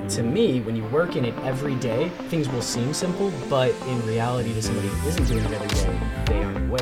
To 0.00 0.22
me, 0.22 0.60
when 0.60 0.76
you 0.76 0.84
work 0.84 1.16
in 1.16 1.24
it 1.24 1.34
every 1.44 1.74
day, 1.76 2.08
things 2.28 2.48
will 2.48 2.62
seem 2.62 2.92
simple, 2.94 3.32
but 3.48 3.70
in 3.86 4.06
reality, 4.06 4.52
to 4.54 4.62
somebody 4.62 4.88
who 4.88 5.08
isn't 5.08 5.26
doing 5.26 5.44
it 5.44 5.52
every 5.52 5.68
day, 5.68 6.00
they 6.26 6.42
aren't 6.42 6.68
aware. 6.68 6.80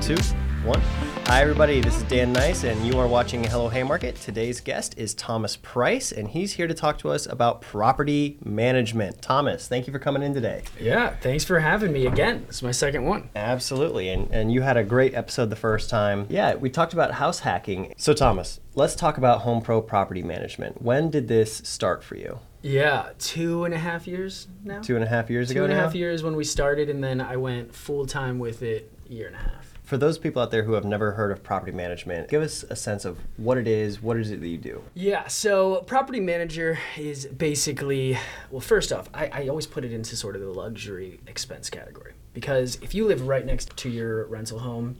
Two, 0.00 0.16
one. 0.64 0.80
Hi, 1.26 1.42
everybody. 1.42 1.80
This 1.80 1.98
is 1.98 2.02
Dan 2.04 2.34
Nyce, 2.34 2.64
and 2.70 2.86
you 2.86 2.98
are 2.98 3.06
watching 3.06 3.44
Hello 3.44 3.68
Haymarket. 3.68 4.16
Today's 4.16 4.60
guest 4.60 4.94
is 4.96 5.12
Thomas 5.12 5.56
Price, 5.56 6.10
and 6.10 6.28
he's 6.28 6.54
here 6.54 6.66
to 6.66 6.72
talk 6.72 6.98
to 6.98 7.10
us 7.10 7.26
about 7.26 7.60
property 7.60 8.38
management. 8.42 9.20
Thomas, 9.20 9.68
thank 9.68 9.86
you 9.86 9.92
for 9.92 9.98
coming 9.98 10.22
in 10.22 10.32
today. 10.32 10.62
Yeah, 10.80 11.16
thanks 11.16 11.44
for 11.44 11.60
having 11.60 11.92
me 11.92 12.06
again. 12.06 12.46
It's 12.48 12.62
my 12.62 12.70
second 12.70 13.04
one. 13.04 13.28
Absolutely, 13.36 14.08
and, 14.08 14.30
and 14.30 14.52
you 14.52 14.62
had 14.62 14.78
a 14.78 14.84
great 14.84 15.14
episode 15.14 15.50
the 15.50 15.56
first 15.56 15.90
time. 15.90 16.26
Yeah, 16.30 16.54
we 16.54 16.70
talked 16.70 16.94
about 16.94 17.12
house 17.12 17.40
hacking. 17.40 17.92
So, 17.98 18.14
Thomas, 18.14 18.60
let's 18.74 18.94
talk 18.94 19.18
about 19.18 19.42
Home 19.42 19.60
Pro 19.60 19.82
property 19.82 20.22
management. 20.22 20.80
When 20.80 21.10
did 21.10 21.28
this 21.28 21.56
start 21.56 22.02
for 22.02 22.16
you? 22.16 22.38
Yeah, 22.62 23.10
two 23.18 23.64
and 23.64 23.74
a 23.74 23.78
half 23.78 24.06
years 24.06 24.48
now. 24.62 24.80
Two 24.80 24.94
and 24.94 25.04
a 25.04 25.08
half 25.08 25.28
years 25.28 25.48
Two 25.48 25.52
ago 25.52 25.64
and 25.64 25.72
a 25.74 25.76
half 25.76 25.94
years 25.94 26.22
when 26.22 26.36
we 26.36 26.44
started, 26.44 26.88
and 26.88 27.04
then 27.04 27.20
I 27.20 27.36
went 27.36 27.74
full 27.74 28.06
time 28.06 28.38
with 28.38 28.62
it 28.62 28.90
a 29.10 29.12
year 29.12 29.26
and 29.26 29.36
a 29.36 29.40
half. 29.40 29.63
For 29.84 29.98
those 29.98 30.16
people 30.16 30.40
out 30.40 30.50
there 30.50 30.62
who 30.62 30.72
have 30.72 30.86
never 30.86 31.12
heard 31.12 31.30
of 31.30 31.42
property 31.42 31.70
management, 31.70 32.30
give 32.30 32.42
us 32.42 32.64
a 32.70 32.76
sense 32.76 33.04
of 33.04 33.18
what 33.36 33.58
it 33.58 33.68
is, 33.68 34.00
what 34.00 34.16
is 34.16 34.30
it 34.30 34.40
that 34.40 34.48
you 34.48 34.56
do? 34.56 34.82
Yeah, 34.94 35.26
so 35.28 35.82
property 35.82 36.20
manager 36.20 36.78
is 36.96 37.26
basically, 37.26 38.16
well, 38.50 38.62
first 38.62 38.92
off, 38.92 39.10
I, 39.12 39.26
I 39.26 39.48
always 39.48 39.66
put 39.66 39.84
it 39.84 39.92
into 39.92 40.16
sort 40.16 40.36
of 40.36 40.40
the 40.40 40.48
luxury 40.48 41.20
expense 41.26 41.68
category 41.68 42.14
because 42.32 42.78
if 42.80 42.94
you 42.94 43.06
live 43.06 43.28
right 43.28 43.44
next 43.44 43.76
to 43.76 43.90
your 43.90 44.24
rental 44.24 44.60
home, 44.60 44.96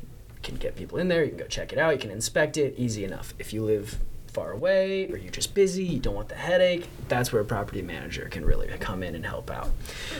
you 0.00 0.40
can 0.42 0.54
get 0.54 0.76
people 0.76 0.98
in 0.98 1.08
there, 1.08 1.24
you 1.24 1.30
can 1.30 1.38
go 1.38 1.46
check 1.46 1.72
it 1.72 1.78
out, 1.78 1.92
you 1.94 2.00
can 2.00 2.12
inspect 2.12 2.56
it, 2.56 2.74
easy 2.76 3.04
enough. 3.04 3.34
If 3.40 3.52
you 3.52 3.64
live 3.64 3.98
far 4.30 4.52
away 4.52 5.08
or 5.10 5.16
you're 5.16 5.32
just 5.32 5.54
busy, 5.54 5.84
you 5.84 5.98
don't 5.98 6.14
want 6.14 6.28
the 6.28 6.34
headache, 6.34 6.88
that's 7.08 7.32
where 7.32 7.42
a 7.42 7.44
property 7.44 7.82
manager 7.82 8.28
can 8.30 8.44
really 8.44 8.68
come 8.78 9.02
in 9.02 9.14
and 9.14 9.24
help 9.24 9.50
out. 9.50 9.70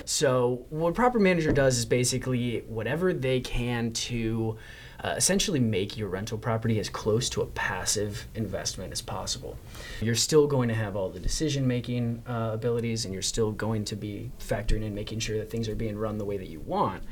So, 0.04 0.66
what 0.70 0.90
a 0.90 0.92
property 0.92 1.22
manager 1.22 1.52
does 1.52 1.78
is 1.78 1.84
basically 1.84 2.64
whatever 2.68 3.12
they 3.12 3.40
can 3.40 3.92
to 3.92 4.58
uh, 5.04 5.14
essentially 5.16 5.60
make 5.60 5.96
your 5.96 6.08
rental 6.08 6.36
property 6.36 6.80
as 6.80 6.88
close 6.88 7.28
to 7.30 7.40
a 7.40 7.46
passive 7.46 8.26
investment 8.34 8.92
as 8.92 9.00
possible. 9.00 9.56
You're 10.00 10.16
still 10.16 10.46
going 10.46 10.68
to 10.68 10.74
have 10.74 10.96
all 10.96 11.08
the 11.08 11.20
decision 11.20 11.66
making 11.66 12.22
uh, 12.26 12.50
abilities 12.54 13.04
and 13.04 13.14
you're 13.14 13.22
still 13.22 13.52
going 13.52 13.84
to 13.86 13.96
be 13.96 14.32
factoring 14.40 14.82
in 14.82 14.94
making 14.94 15.20
sure 15.20 15.38
that 15.38 15.50
things 15.50 15.68
are 15.68 15.76
being 15.76 15.96
run 15.96 16.18
the 16.18 16.24
way 16.24 16.36
that 16.36 16.48
you 16.48 16.60
want, 16.60 17.04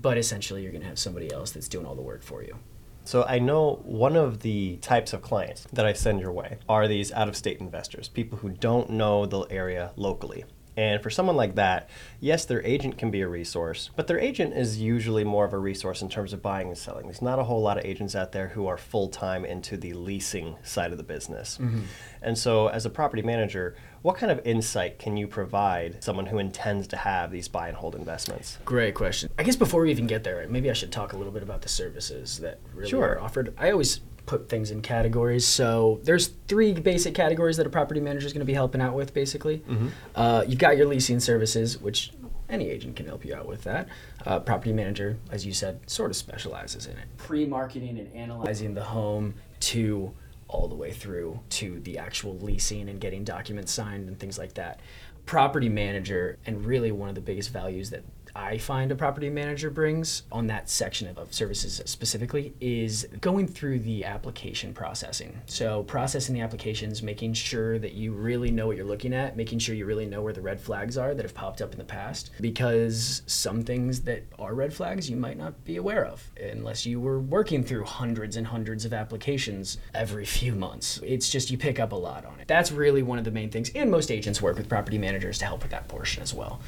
but 0.00 0.18
essentially, 0.18 0.62
you're 0.62 0.72
going 0.72 0.82
to 0.82 0.88
have 0.88 0.98
somebody 0.98 1.32
else 1.32 1.50
that's 1.50 1.68
doing 1.68 1.86
all 1.86 1.94
the 1.94 2.02
work 2.02 2.22
for 2.22 2.42
you. 2.42 2.56
So 3.04 3.24
I 3.24 3.38
know 3.38 3.80
one 3.82 4.14
of 4.14 4.40
the 4.40 4.76
types 4.76 5.12
of 5.12 5.22
clients 5.22 5.66
that 5.72 5.86
I 5.86 5.92
send 5.92 6.20
your 6.20 6.32
way 6.32 6.58
are 6.68 6.86
these 6.86 7.10
out-of-state 7.12 7.58
investors, 7.58 8.08
people 8.08 8.38
who 8.38 8.50
don't 8.50 8.90
know 8.90 9.26
the 9.26 9.40
area 9.50 9.90
locally. 9.96 10.44
And 10.80 11.02
for 11.02 11.10
someone 11.10 11.36
like 11.36 11.56
that, 11.56 11.90
yes, 12.20 12.46
their 12.46 12.64
agent 12.64 12.96
can 12.96 13.10
be 13.10 13.20
a 13.20 13.28
resource, 13.28 13.90
but 13.96 14.06
their 14.06 14.18
agent 14.18 14.54
is 14.54 14.80
usually 14.80 15.24
more 15.24 15.44
of 15.44 15.52
a 15.52 15.58
resource 15.58 16.00
in 16.00 16.08
terms 16.08 16.32
of 16.32 16.40
buying 16.40 16.68
and 16.68 16.78
selling. 16.78 17.04
There's 17.04 17.20
not 17.20 17.38
a 17.38 17.44
whole 17.44 17.60
lot 17.60 17.76
of 17.76 17.84
agents 17.84 18.14
out 18.16 18.32
there 18.32 18.48
who 18.48 18.66
are 18.66 18.78
full 18.78 19.08
time 19.08 19.44
into 19.44 19.76
the 19.76 19.92
leasing 19.92 20.56
side 20.62 20.90
of 20.90 20.96
the 20.96 21.04
business. 21.04 21.58
Mm-hmm. 21.60 21.80
And 22.22 22.38
so, 22.38 22.68
as 22.68 22.86
a 22.86 22.90
property 22.90 23.20
manager, 23.20 23.76
what 24.00 24.16
kind 24.16 24.32
of 24.32 24.40
insight 24.46 24.98
can 24.98 25.18
you 25.18 25.26
provide 25.26 26.02
someone 26.02 26.24
who 26.24 26.38
intends 26.38 26.86
to 26.88 26.96
have 26.96 27.30
these 27.30 27.46
buy 27.48 27.68
and 27.68 27.76
hold 27.76 27.94
investments? 27.94 28.56
Great 28.64 28.94
question. 28.94 29.30
I 29.38 29.42
guess 29.42 29.56
before 29.56 29.82
we 29.82 29.90
even 29.90 30.06
get 30.06 30.24
there, 30.24 30.46
maybe 30.48 30.70
I 30.70 30.72
should 30.72 30.92
talk 30.92 31.12
a 31.12 31.16
little 31.18 31.32
bit 31.32 31.42
about 31.42 31.60
the 31.60 31.68
services 31.68 32.38
that 32.38 32.58
really 32.74 32.88
Sure. 32.88 33.16
are 33.16 33.20
offered. 33.20 33.52
I 33.58 33.70
always 33.70 34.00
put 34.26 34.48
things 34.48 34.70
in 34.70 34.82
categories. 34.82 35.46
So 35.46 36.00
there's 36.04 36.28
three 36.48 36.72
basic 36.72 37.14
categories 37.14 37.56
that 37.56 37.66
a 37.66 37.70
property 37.70 38.00
manager 38.00 38.26
is 38.26 38.32
going 38.32 38.40
to 38.40 38.46
be 38.46 38.54
helping 38.54 38.80
out 38.80 38.94
with, 38.94 39.12
basically. 39.14 39.62
Uh, 40.14 40.44
you've 40.46 40.58
got 40.58 40.76
your 40.76 40.86
leasing 40.86 41.20
services, 41.20 41.80
which 41.80 42.12
any 42.48 42.68
agent 42.68 42.96
can 42.96 43.06
help 43.06 43.24
you 43.24 43.34
out 43.34 43.46
with 43.46 43.62
that. 43.64 43.88
Uh, 44.26 44.40
property 44.40 44.72
manager, 44.72 45.16
as 45.30 45.46
you 45.46 45.52
said, 45.52 45.80
sort 45.88 46.10
of 46.10 46.16
specializes 46.16 46.86
in 46.86 46.92
it. 46.92 47.06
Pre-marketing 47.16 47.98
and 47.98 48.12
analyzing 48.14 48.74
the 48.74 48.84
home 48.84 49.34
to 49.60 50.12
all 50.48 50.66
the 50.66 50.74
way 50.74 50.92
through 50.92 51.38
to 51.48 51.78
the 51.80 51.96
actual 51.96 52.36
leasing 52.38 52.88
and 52.88 53.00
getting 53.00 53.22
documents 53.22 53.72
signed 53.72 54.08
and 54.08 54.18
things 54.18 54.36
like 54.36 54.54
that. 54.54 54.80
Property 55.26 55.68
manager, 55.68 56.38
and 56.44 56.64
really 56.64 56.90
one 56.90 57.08
of 57.08 57.14
the 57.14 57.20
biggest 57.20 57.52
values 57.52 57.90
that 57.90 58.02
I 58.34 58.58
find 58.58 58.92
a 58.92 58.94
property 58.94 59.30
manager 59.30 59.70
brings 59.70 60.22
on 60.30 60.46
that 60.48 60.68
section 60.68 61.08
of- 61.08 61.18
of 61.18 61.34
services 61.34 61.80
specifically 61.84 62.54
is 62.60 63.06
going 63.20 63.46
through 63.46 63.80
the 63.80 64.04
application 64.04 64.72
processing. 64.72 65.40
So, 65.46 65.82
processing 65.84 66.34
the 66.34 66.40
applications, 66.40 67.02
making 67.02 67.34
sure 67.34 67.78
that 67.78 67.92
you 67.92 68.12
really 68.12 68.50
know 68.50 68.66
what 68.66 68.76
you're 68.76 68.86
looking 68.86 69.12
at, 69.12 69.36
making 69.36 69.58
sure 69.58 69.74
you 69.74 69.86
really 69.86 70.06
know 70.06 70.22
where 70.22 70.32
the 70.32 70.40
red 70.40 70.60
flags 70.60 70.96
are 70.96 71.14
that 71.14 71.22
have 71.24 71.34
popped 71.34 71.60
up 71.60 71.72
in 71.72 71.78
the 71.78 71.84
past. 71.84 72.30
Because 72.40 73.22
some 73.26 73.62
things 73.62 74.02
that 74.02 74.24
are 74.38 74.54
red 74.54 74.72
flags 74.72 75.10
you 75.10 75.16
might 75.16 75.36
not 75.36 75.64
be 75.64 75.76
aware 75.76 76.04
of 76.04 76.30
unless 76.40 76.86
you 76.86 77.00
were 77.00 77.18
working 77.20 77.62
through 77.64 77.84
hundreds 77.84 78.36
and 78.36 78.46
hundreds 78.46 78.84
of 78.84 78.92
applications 78.92 79.78
every 79.94 80.24
few 80.24 80.54
months. 80.54 81.00
It's 81.02 81.28
just 81.28 81.50
you 81.50 81.58
pick 81.58 81.80
up 81.80 81.92
a 81.92 81.96
lot 81.96 82.24
on 82.24 82.38
it. 82.40 82.48
That's 82.48 82.70
really 82.70 83.02
one 83.02 83.18
of 83.18 83.24
the 83.24 83.30
main 83.30 83.50
things. 83.50 83.70
And 83.74 83.90
most 83.90 84.10
agents 84.10 84.40
work 84.40 84.56
with 84.56 84.68
property 84.68 84.98
managers 84.98 85.38
to 85.38 85.46
help 85.46 85.62
with 85.62 85.70
that 85.72 85.88
portion 85.88 86.22
as 86.22 86.32
well. 86.34 86.60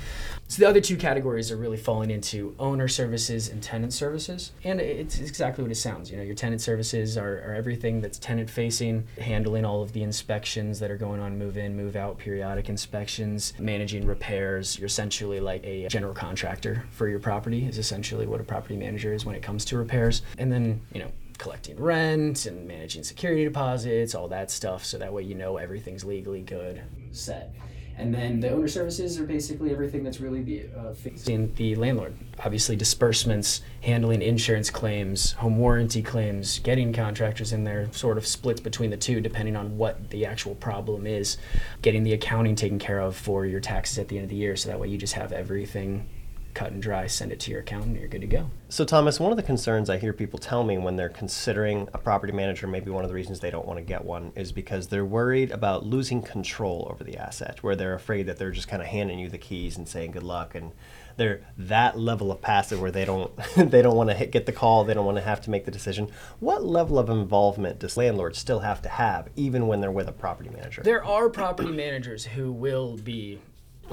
So 0.48 0.60
the 0.60 0.68
other 0.68 0.80
two 0.80 0.96
categories 0.96 1.51
are 1.52 1.56
really 1.56 1.76
falling 1.76 2.10
into 2.10 2.54
owner 2.58 2.88
services 2.88 3.48
and 3.48 3.62
tenant 3.62 3.92
services. 3.92 4.52
And 4.64 4.80
it's 4.80 5.20
exactly 5.20 5.62
what 5.62 5.70
it 5.70 5.76
sounds. 5.76 6.10
You 6.10 6.16
know, 6.16 6.22
your 6.22 6.34
tenant 6.34 6.60
services 6.60 7.16
are, 7.16 7.38
are 7.46 7.54
everything 7.54 8.00
that's 8.00 8.18
tenant 8.18 8.50
facing, 8.50 9.06
handling 9.18 9.64
all 9.64 9.82
of 9.82 9.92
the 9.92 10.02
inspections 10.02 10.80
that 10.80 10.90
are 10.90 10.96
going 10.96 11.20
on, 11.20 11.38
move 11.38 11.56
in, 11.56 11.76
move 11.76 11.96
out, 11.96 12.18
periodic 12.18 12.68
inspections, 12.68 13.52
managing 13.58 14.06
repairs. 14.06 14.78
You're 14.78 14.86
essentially 14.86 15.40
like 15.40 15.64
a 15.64 15.88
general 15.88 16.14
contractor 16.14 16.84
for 16.90 17.08
your 17.08 17.18
property, 17.18 17.66
is 17.66 17.78
essentially 17.78 18.26
what 18.26 18.40
a 18.40 18.44
property 18.44 18.76
manager 18.76 19.12
is 19.12 19.24
when 19.24 19.34
it 19.34 19.42
comes 19.42 19.64
to 19.66 19.76
repairs. 19.76 20.22
And 20.38 20.50
then, 20.50 20.80
you 20.92 21.00
know, 21.00 21.10
collecting 21.38 21.76
rent 21.76 22.46
and 22.46 22.68
managing 22.68 23.02
security 23.02 23.44
deposits, 23.44 24.14
all 24.14 24.28
that 24.28 24.50
stuff. 24.50 24.84
So 24.84 24.98
that 24.98 25.12
way 25.12 25.22
you 25.22 25.34
know 25.34 25.56
everything's 25.56 26.04
legally 26.04 26.42
good, 26.42 26.80
set. 27.10 27.52
And 27.96 28.14
then 28.14 28.40
the 28.40 28.50
owner 28.50 28.68
services 28.68 29.18
are 29.18 29.24
basically 29.24 29.70
everything 29.70 30.02
that's 30.02 30.20
really 30.20 30.42
the 30.42 30.66
uh, 30.76 30.94
facing 30.94 31.54
the 31.54 31.76
landlord. 31.76 32.14
Obviously, 32.44 32.74
disbursements, 32.74 33.62
handling 33.82 34.22
insurance 34.22 34.70
claims, 34.70 35.32
home 35.32 35.58
warranty 35.58 36.02
claims, 36.02 36.58
getting 36.60 36.92
contractors 36.92 37.52
in 37.52 37.64
there, 37.64 37.92
sort 37.92 38.18
of 38.18 38.26
splits 38.26 38.60
between 38.60 38.90
the 38.90 38.96
two 38.96 39.20
depending 39.20 39.56
on 39.56 39.76
what 39.76 40.10
the 40.10 40.26
actual 40.26 40.54
problem 40.54 41.06
is. 41.06 41.36
Getting 41.82 42.02
the 42.02 42.14
accounting 42.14 42.56
taken 42.56 42.78
care 42.78 43.00
of 43.00 43.16
for 43.16 43.46
your 43.46 43.60
taxes 43.60 43.98
at 43.98 44.08
the 44.08 44.16
end 44.16 44.24
of 44.24 44.30
the 44.30 44.36
year, 44.36 44.56
so 44.56 44.68
that 44.68 44.80
way 44.80 44.88
you 44.88 44.98
just 44.98 45.14
have 45.14 45.32
everything 45.32 46.08
cut 46.54 46.72
and 46.72 46.82
dry, 46.82 47.06
send 47.06 47.32
it 47.32 47.40
to 47.40 47.50
your 47.50 47.60
accountant, 47.60 47.92
and 47.92 48.00
you're 48.00 48.08
good 48.08 48.20
to 48.20 48.26
go. 48.26 48.50
So, 48.68 48.84
Thomas, 48.84 49.18
one 49.18 49.30
of 49.30 49.36
the 49.36 49.42
concerns 49.42 49.88
I 49.90 49.98
hear 49.98 50.12
people 50.12 50.38
tell 50.38 50.64
me 50.64 50.78
when 50.78 50.96
they're 50.96 51.08
considering 51.08 51.88
a 51.92 51.98
property 51.98 52.32
manager, 52.32 52.66
maybe 52.66 52.90
one 52.90 53.04
of 53.04 53.08
the 53.08 53.14
reasons 53.14 53.40
they 53.40 53.50
don't 53.50 53.66
want 53.66 53.78
to 53.78 53.84
get 53.84 54.04
one, 54.04 54.32
is 54.34 54.52
because 54.52 54.88
they're 54.88 55.04
worried 55.04 55.50
about 55.50 55.84
losing 55.86 56.22
control 56.22 56.88
over 56.90 57.04
the 57.04 57.16
asset, 57.16 57.62
where 57.62 57.76
they're 57.76 57.94
afraid 57.94 58.26
that 58.26 58.38
they're 58.38 58.50
just 58.50 58.68
kind 58.68 58.82
of 58.82 58.88
handing 58.88 59.18
you 59.18 59.28
the 59.28 59.38
keys 59.38 59.76
and 59.76 59.88
saying 59.88 60.12
good 60.12 60.22
luck, 60.22 60.54
and 60.54 60.72
they're 61.16 61.42
that 61.58 61.98
level 61.98 62.32
of 62.32 62.40
passive 62.40 62.80
where 62.80 62.90
they 62.90 63.04
don't 63.04 63.32
they 63.56 63.82
don't 63.82 63.96
want 63.96 64.10
to 64.10 64.14
hit, 64.14 64.30
get 64.30 64.46
the 64.46 64.52
call, 64.52 64.84
they 64.84 64.94
don't 64.94 65.06
want 65.06 65.18
to 65.18 65.22
have 65.22 65.40
to 65.42 65.50
make 65.50 65.64
the 65.64 65.70
decision. 65.70 66.08
What 66.40 66.64
level 66.64 66.98
of 66.98 67.10
involvement 67.10 67.78
does 67.78 67.96
landlords 67.96 68.38
still 68.38 68.60
have 68.60 68.82
to 68.82 68.88
have, 68.88 69.28
even 69.36 69.66
when 69.66 69.80
they're 69.80 69.92
with 69.92 70.08
a 70.08 70.12
property 70.12 70.50
manager? 70.50 70.82
There 70.82 71.04
are 71.04 71.28
property 71.28 71.72
managers 71.72 72.24
who 72.24 72.52
will 72.52 72.96
be 72.96 73.40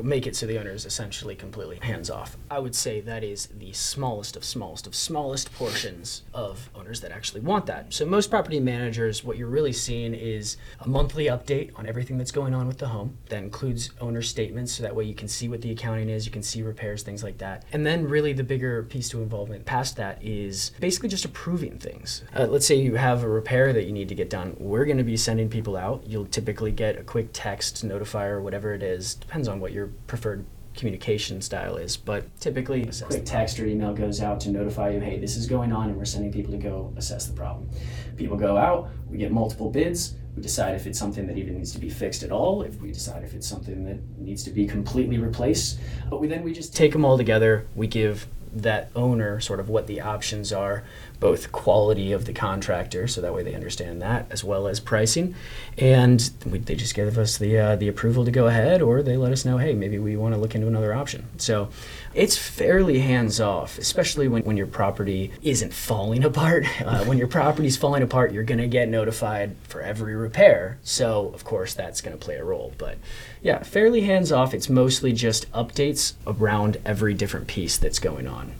make 0.03 0.27
it 0.27 0.35
so 0.35 0.45
the 0.45 0.59
owner 0.59 0.71
is 0.71 0.85
essentially 0.85 1.35
completely 1.35 1.79
hands 1.81 2.09
off. 2.09 2.37
I 2.49 2.59
would 2.59 2.75
say 2.75 3.01
that 3.01 3.23
is 3.23 3.47
the 3.47 3.73
smallest 3.73 4.35
of 4.35 4.43
smallest 4.43 4.87
of 4.87 4.95
smallest 4.95 5.53
portions 5.53 6.23
of 6.33 6.69
owners 6.75 7.01
that 7.01 7.11
actually 7.11 7.41
want 7.41 7.65
that. 7.67 7.93
So 7.93 8.05
most 8.05 8.29
property 8.29 8.59
managers, 8.59 9.23
what 9.23 9.37
you're 9.37 9.47
really 9.47 9.73
seeing 9.73 10.13
is 10.13 10.57
a 10.79 10.87
monthly 10.87 11.25
update 11.25 11.71
on 11.77 11.85
everything 11.85 12.17
that's 12.17 12.31
going 12.31 12.53
on 12.53 12.67
with 12.67 12.77
the 12.77 12.87
home. 12.87 13.17
That 13.29 13.43
includes 13.43 13.91
owner 14.01 14.21
statements, 14.21 14.73
so 14.73 14.83
that 14.83 14.95
way 14.95 15.03
you 15.03 15.13
can 15.13 15.27
see 15.27 15.47
what 15.47 15.61
the 15.61 15.71
accounting 15.71 16.09
is, 16.09 16.25
you 16.25 16.31
can 16.31 16.43
see 16.43 16.61
repairs, 16.61 17.03
things 17.03 17.23
like 17.23 17.37
that. 17.39 17.65
And 17.71 17.85
then 17.85 18.07
really 18.07 18.33
the 18.33 18.43
bigger 18.43 18.83
piece 18.83 19.09
to 19.09 19.21
involvement 19.21 19.65
past 19.65 19.95
that 19.97 20.23
is 20.23 20.71
basically 20.79 21.09
just 21.09 21.25
approving 21.25 21.77
things. 21.77 22.23
Uh, 22.35 22.45
let's 22.45 22.65
say 22.65 22.75
you 22.75 22.95
have 22.95 23.23
a 23.23 23.29
repair 23.29 23.73
that 23.73 23.85
you 23.85 23.91
need 23.91 24.09
to 24.09 24.15
get 24.15 24.29
done. 24.29 24.55
We're 24.59 24.85
going 24.85 24.97
to 24.97 25.03
be 25.03 25.17
sending 25.17 25.49
people 25.49 25.75
out. 25.75 26.03
You'll 26.05 26.25
typically 26.25 26.71
get 26.71 26.97
a 26.97 27.03
quick 27.03 27.29
text 27.33 27.85
notifier, 27.85 28.41
whatever 28.41 28.73
it 28.73 28.83
is, 28.83 29.15
depends 29.15 29.47
on 29.47 29.59
what 29.59 29.71
your 29.71 29.88
preferred 30.07 30.45
communication 30.75 31.41
style 31.41 31.75
is, 31.75 31.97
but 31.97 32.25
typically 32.39 32.83
a 32.83 33.05
quick 33.05 33.25
text 33.25 33.59
or 33.59 33.65
email 33.65 33.93
goes 33.93 34.21
out 34.21 34.39
to 34.39 34.49
notify 34.49 34.89
you, 34.91 34.99
hey, 34.99 35.19
this 35.19 35.35
is 35.35 35.45
going 35.45 35.73
on, 35.73 35.89
and 35.89 35.97
we're 35.97 36.05
sending 36.05 36.31
people 36.31 36.51
to 36.51 36.57
go 36.57 36.93
assess 36.95 37.27
the 37.27 37.33
problem. 37.33 37.69
People 38.15 38.37
go 38.37 38.55
out, 38.55 38.89
we 39.09 39.17
get 39.17 39.31
multiple 39.31 39.69
bids, 39.69 40.15
we 40.35 40.41
decide 40.41 40.75
if 40.75 40.87
it's 40.87 40.97
something 40.97 41.27
that 41.27 41.37
even 41.37 41.57
needs 41.57 41.73
to 41.73 41.79
be 41.79 41.89
fixed 41.89 42.23
at 42.23 42.31
all, 42.31 42.61
if 42.61 42.79
we 42.79 42.91
decide 42.91 43.23
if 43.23 43.33
it's 43.33 43.47
something 43.47 43.83
that 43.85 43.97
needs 44.17 44.43
to 44.43 44.51
be 44.51 44.65
completely 44.65 45.17
replaced. 45.17 45.79
But 46.09 46.21
we 46.21 46.27
then 46.27 46.43
we 46.43 46.53
just 46.53 46.75
take 46.75 46.93
them 46.93 47.03
all 47.03 47.17
together, 47.17 47.67
we 47.75 47.87
give 47.87 48.27
that 48.53 48.89
owner 48.95 49.39
sort 49.39 49.59
of 49.59 49.69
what 49.69 49.87
the 49.87 50.01
options 50.01 50.53
are, 50.53 50.83
both 51.19 51.51
quality 51.51 52.11
of 52.11 52.25
the 52.25 52.33
contractor, 52.33 53.07
so 53.07 53.21
that 53.21 53.33
way 53.33 53.43
they 53.43 53.53
understand 53.53 54.01
that, 54.01 54.25
as 54.29 54.43
well 54.43 54.67
as 54.67 54.79
pricing. 54.79 55.35
And 55.77 56.29
we, 56.45 56.59
they 56.59 56.75
just 56.75 56.95
give 56.95 57.17
us 57.17 57.37
the 57.37 57.57
uh, 57.57 57.75
the 57.75 57.87
approval 57.87 58.25
to 58.25 58.31
go 58.31 58.47
ahead, 58.47 58.81
or 58.81 59.01
they 59.01 59.17
let 59.17 59.31
us 59.31 59.45
know, 59.45 59.57
hey, 59.57 59.73
maybe 59.73 59.99
we 59.99 60.15
want 60.15 60.33
to 60.33 60.39
look 60.39 60.55
into 60.55 60.67
another 60.67 60.93
option. 60.93 61.25
So 61.37 61.69
it's 62.13 62.37
fairly 62.37 62.99
hands 62.99 63.39
off, 63.39 63.77
especially 63.77 64.27
when, 64.27 64.43
when 64.43 64.57
your 64.57 64.67
property 64.67 65.31
isn't 65.41 65.73
falling 65.73 66.23
apart. 66.29 66.65
Uh, 66.81 67.03
when 67.05 67.17
your 67.17 67.27
property's 67.27 67.77
falling 67.77 68.03
apart, 68.03 68.31
you're 68.31 68.43
going 68.43 68.59
to 68.59 68.67
get 68.67 68.89
notified 68.89 69.55
for 69.63 69.81
every 69.81 70.15
repair. 70.15 70.79
So, 70.83 71.31
of 71.33 71.43
course, 71.43 71.73
that's 71.73 72.01
going 72.01 72.17
to 72.17 72.23
play 72.23 72.37
a 72.37 72.43
role. 72.43 72.73
But 72.77 72.97
yeah, 73.41 73.63
fairly 73.63 74.01
hands 74.01 74.31
off. 74.31 74.53
It's 74.53 74.69
mostly 74.69 75.13
just 75.13 75.51
updates 75.51 76.13
around 76.25 76.77
every 76.85 77.13
different 77.13 77.47
piece 77.47 77.77
that's 77.77 77.99
going 77.99 78.27
on. 78.27 78.53